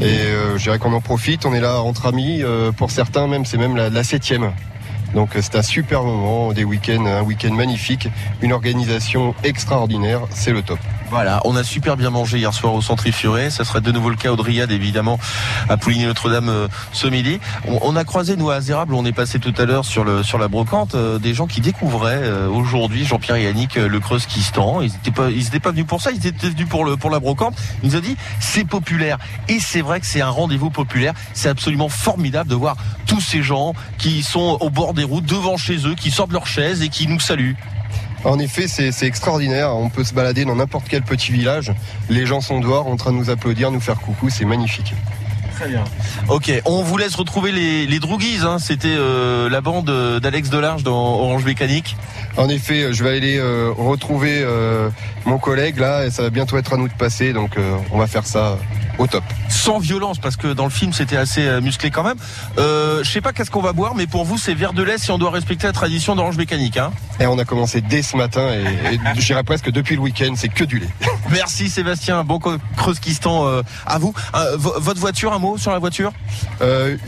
Et 0.00 0.04
euh, 0.04 0.58
je 0.58 0.64
dirais 0.64 0.78
qu'on 0.78 0.92
en 0.92 1.00
profite. 1.00 1.46
On 1.46 1.54
est 1.54 1.60
là 1.60 1.80
entre 1.86 2.06
amis. 2.06 2.42
Euh, 2.42 2.72
pour 2.72 2.90
certains, 2.90 3.26
même, 3.26 3.44
c'est 3.44 3.58
même 3.58 3.76
la, 3.76 4.04
septième. 4.04 4.52
Donc, 5.14 5.36
euh, 5.36 5.40
c'est 5.42 5.56
un 5.56 5.62
super 5.62 6.02
moment, 6.02 6.52
des 6.52 6.64
week-ends, 6.64 7.06
un 7.06 7.22
week-end 7.22 7.52
magnifique, 7.52 8.08
une 8.42 8.52
organisation 8.52 9.34
extraordinaire. 9.44 10.22
C'est 10.30 10.52
le 10.52 10.62
top. 10.62 10.78
Voilà, 11.08 11.40
on 11.44 11.54
a 11.54 11.62
super 11.62 11.96
bien 11.96 12.10
mangé 12.10 12.38
hier 12.38 12.52
soir 12.52 12.74
au 12.74 12.82
Centre 12.82 13.06
Ifuré. 13.06 13.50
Ça 13.50 13.64
sera 13.64 13.80
de 13.80 13.92
nouveau 13.92 14.10
le 14.10 14.16
cas 14.16 14.32
au 14.32 14.36
Dryade, 14.36 14.72
évidemment, 14.72 15.20
à 15.68 15.76
Pouligny-Notre-Dame 15.76 16.48
euh, 16.48 16.68
ce 16.92 17.06
midi. 17.06 17.38
On, 17.68 17.94
a 17.94 18.04
croisé, 18.04 18.36
nous, 18.36 18.50
à 18.50 18.56
Azérable, 18.56 18.92
on 18.94 19.04
est 19.04 19.12
passé 19.12 19.38
tout 19.38 19.54
à 19.56 19.64
l'heure 19.64 19.84
sur, 19.84 20.04
la 20.04 20.48
brocante, 20.48 20.94
euh, 20.94 21.18
des 21.18 21.32
gens 21.32 21.46
qui 21.46 21.60
découvraient 21.60 22.22
euh, 22.22 22.48
aujourd'hui, 22.48 23.04
Jean-Pierre 23.04 23.36
et 23.36 23.44
Yannick, 23.44 23.76
euh, 23.76 23.88
le 23.88 24.00
Creuse 24.00 24.26
Kistan. 24.26 24.80
Ils 24.82 24.90
n'étaient 24.90 25.12
pas, 25.12 25.30
ils 25.30 25.60
pas 25.60 25.70
venus 25.70 25.86
pour 25.86 26.02
ça, 26.02 26.10
ils 26.10 26.26
étaient 26.26 26.48
venus 26.48 26.68
pour 26.68 26.84
la 26.84 27.20
brocante. 27.20 27.54
Ils 27.82 27.90
nous 27.90 27.96
ont 27.96 28.00
dit, 28.00 28.16
c'est 28.40 28.64
populaire. 28.64 29.18
Et 29.48 29.60
c'est 29.60 29.82
vrai 29.82 30.00
que 30.00 30.06
c'est 30.06 30.20
un 30.20 30.30
rendez-vous 30.30 30.70
populaire. 30.70 31.14
C'est 31.34 31.48
absolument 31.48 31.88
formidable 31.88 32.50
de 32.50 32.56
voir 32.56 32.76
tous 33.06 33.20
ces 33.20 33.42
gens 33.42 33.74
qui 33.98 34.22
sont 34.22 34.58
au 34.60 34.70
bord 34.70 34.92
des 34.92 35.04
routes, 35.04 35.26
devant 35.26 35.56
chez 35.56 35.86
eux, 35.86 35.94
qui 35.94 36.10
sortent 36.10 36.30
de 36.30 36.34
leur 36.34 36.46
chaise 36.46 36.82
et 36.82 36.88
qui 36.88 37.06
nous 37.06 37.20
saluent. 37.20 37.56
En 38.24 38.38
effet, 38.38 38.66
c'est 38.68 39.06
extraordinaire. 39.06 39.74
On 39.76 39.88
peut 39.88 40.04
se 40.04 40.14
balader 40.14 40.44
dans 40.44 40.56
n'importe 40.56 40.86
quel 40.88 41.02
petit 41.02 41.32
village. 41.32 41.72
Les 42.08 42.26
gens 42.26 42.40
sont 42.40 42.60
dehors 42.60 42.86
en 42.86 42.96
train 42.96 43.12
de 43.12 43.16
nous 43.16 43.30
applaudir, 43.30 43.70
nous 43.70 43.80
faire 43.80 44.00
coucou. 44.00 44.30
C'est 44.30 44.44
magnifique. 44.44 44.94
Très 45.54 45.68
bien. 45.68 45.84
Ok, 46.28 46.52
on 46.66 46.82
vous 46.82 46.98
laisse 46.98 47.14
retrouver 47.14 47.50
les, 47.50 47.86
les 47.86 47.98
Droogies. 47.98 48.40
Hein. 48.44 48.58
C'était 48.58 48.88
euh, 48.88 49.48
la 49.48 49.62
bande 49.62 49.88
euh, 49.88 50.20
d'Alex 50.20 50.50
Delarge 50.50 50.82
dans 50.82 51.20
Orange 51.20 51.44
Mécanique. 51.44 51.96
En 52.36 52.50
effet, 52.50 52.92
je 52.92 53.02
vais 53.02 53.16
aller 53.16 53.38
euh, 53.38 53.72
retrouver 53.74 54.42
euh, 54.42 54.90
mon 55.24 55.38
collègue 55.38 55.78
là, 55.78 56.04
et 56.04 56.10
ça 56.10 56.22
va 56.22 56.30
bientôt 56.30 56.58
être 56.58 56.74
à 56.74 56.76
nous 56.76 56.88
de 56.88 56.92
passer, 56.92 57.32
donc 57.32 57.56
euh, 57.56 57.76
on 57.90 57.98
va 57.98 58.06
faire 58.06 58.26
ça 58.26 58.58
au 58.98 59.06
top. 59.06 59.24
Sans 59.48 59.78
violence, 59.78 60.18
parce 60.18 60.36
que 60.36 60.48
dans 60.52 60.64
le 60.64 60.70
film 60.70 60.92
c'était 60.92 61.16
assez 61.16 61.46
euh, 61.46 61.60
musclé 61.60 61.90
quand 61.90 62.02
même. 62.02 62.16
Euh, 62.58 63.02
je 63.04 63.10
sais 63.10 63.20
pas 63.20 63.32
qu'est-ce 63.32 63.50
qu'on 63.50 63.60
va 63.62 63.72
boire, 63.72 63.94
mais 63.94 64.06
pour 64.06 64.24
vous 64.24 64.38
c'est 64.38 64.54
verre 64.54 64.72
de 64.72 64.82
lait 64.82 64.98
si 64.98 65.10
on 65.10 65.18
doit 65.18 65.30
respecter 65.30 65.66
la 65.66 65.72
tradition 65.72 66.14
d'Orange 66.16 66.36
Mécanique. 66.36 66.76
Hein. 66.76 66.92
Et 67.20 67.26
on 67.26 67.38
a 67.38 67.44
commencé 67.44 67.80
dès 67.80 68.02
ce 68.02 68.16
matin, 68.16 68.48
et, 68.52 68.94
et 68.94 69.00
je 69.20 69.24
dirais 69.26 69.42
presque 69.44 69.70
depuis 69.70 69.96
le 69.96 70.02
week-end, 70.02 70.32
c'est 70.36 70.48
que 70.48 70.64
du 70.64 70.78
lait. 70.78 70.88
Merci 71.30 71.68
Sébastien, 71.68 72.22
bon 72.24 72.38
Creuskistan 72.76 73.46
euh, 73.46 73.62
à 73.86 73.98
vous. 73.98 74.14
Euh, 74.34 74.56
vo- 74.56 74.74
votre 74.78 75.00
voiture, 75.00 75.32
un 75.32 75.38
mot 75.38 75.58
sur 75.58 75.72
la 75.72 75.78
voiture? 75.78 76.12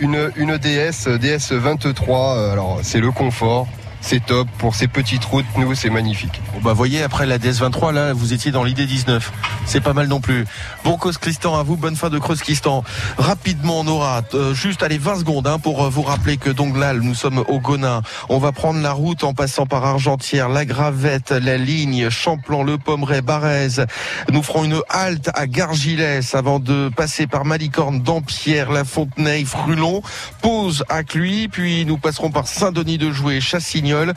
Une, 0.01 0.30
une 0.36 0.59
DS, 0.59 1.09
DS 1.20 1.53
23, 1.53 2.36
euh, 2.36 2.53
alors 2.53 2.78
c'est 2.82 3.01
le 3.01 3.11
confort, 3.11 3.66
c'est 4.01 4.24
top. 4.24 4.49
Pour 4.59 4.74
ces 4.74 4.88
petites 4.88 5.24
routes, 5.24 5.46
nous, 5.57 5.74
c'est 5.74 5.90
magnifique. 5.90 6.40
Bon 6.55 6.61
bah 6.62 6.72
voyez 6.72 7.03
après 7.03 7.26
la 7.26 7.38
DS23 7.38 7.92
là 7.92 8.12
vous 8.12 8.32
étiez 8.32 8.51
dans 8.51 8.64
l'idée 8.64 8.86
19 8.86 9.32
c'est 9.66 9.80
pas 9.80 9.92
mal 9.92 10.09
non 10.09 10.20
plus. 10.20 10.46
Bon 10.84 10.96
Creuskistan 10.96 11.57
à 11.57 11.62
vous. 11.62 11.76
Bonne 11.76 11.96
fin 11.96 12.11
de 12.11 12.18
Creuskistan 12.18 12.82
rapidement 13.18 13.80
on 13.80 13.86
aura 13.86 14.22
euh, 14.34 14.55
juste 14.55 14.82
allez 14.82 14.99
20 14.99 15.20
secondes 15.20 15.46
hein, 15.46 15.59
pour 15.59 15.84
euh, 15.84 15.88
vous 15.88 16.03
rappeler 16.03 16.36
que 16.36 16.51
donc 16.51 16.76
là 16.76 16.94
nous 16.94 17.14
sommes 17.14 17.44
au 17.49 17.61
Gonin. 17.61 18.03
On 18.28 18.38
va 18.38 18.53
prendre 18.53 18.80
la 18.80 18.92
route 18.92 19.24
en 19.24 19.34
passant 19.34 19.66
par 19.66 19.84
Argentière 19.84 20.49
la 20.49 20.64
Gravette 20.64 21.30
la 21.30 21.57
ligne 21.57 22.11
Champlain 22.11 22.64
le 22.64 22.78
Pommeret 22.78 23.22
Barèze 23.22 23.86
nous 24.32 24.42
ferons 24.42 24.64
une 24.64 24.80
halte 24.88 25.30
à 25.34 25.46
Gargilès 25.46 26.34
avant 26.34 26.59
de 26.61 26.88
passer 26.88 27.26
par 27.26 27.44
Malicorne 27.44 28.01
Dampierre 28.01 28.72
La 28.72 28.84
Fontenay 28.84 29.44
Frulon. 29.44 30.03
Pause 30.42 30.84
à 30.88 31.03
Cluy 31.03 31.49
puis 31.49 31.84
nous 31.84 31.99
passerons 31.99 32.30
par 32.30 32.46
Saint-Denis 32.49 32.99
de 32.99 33.11
Joué 33.11 33.40
Chassignol 33.89 34.14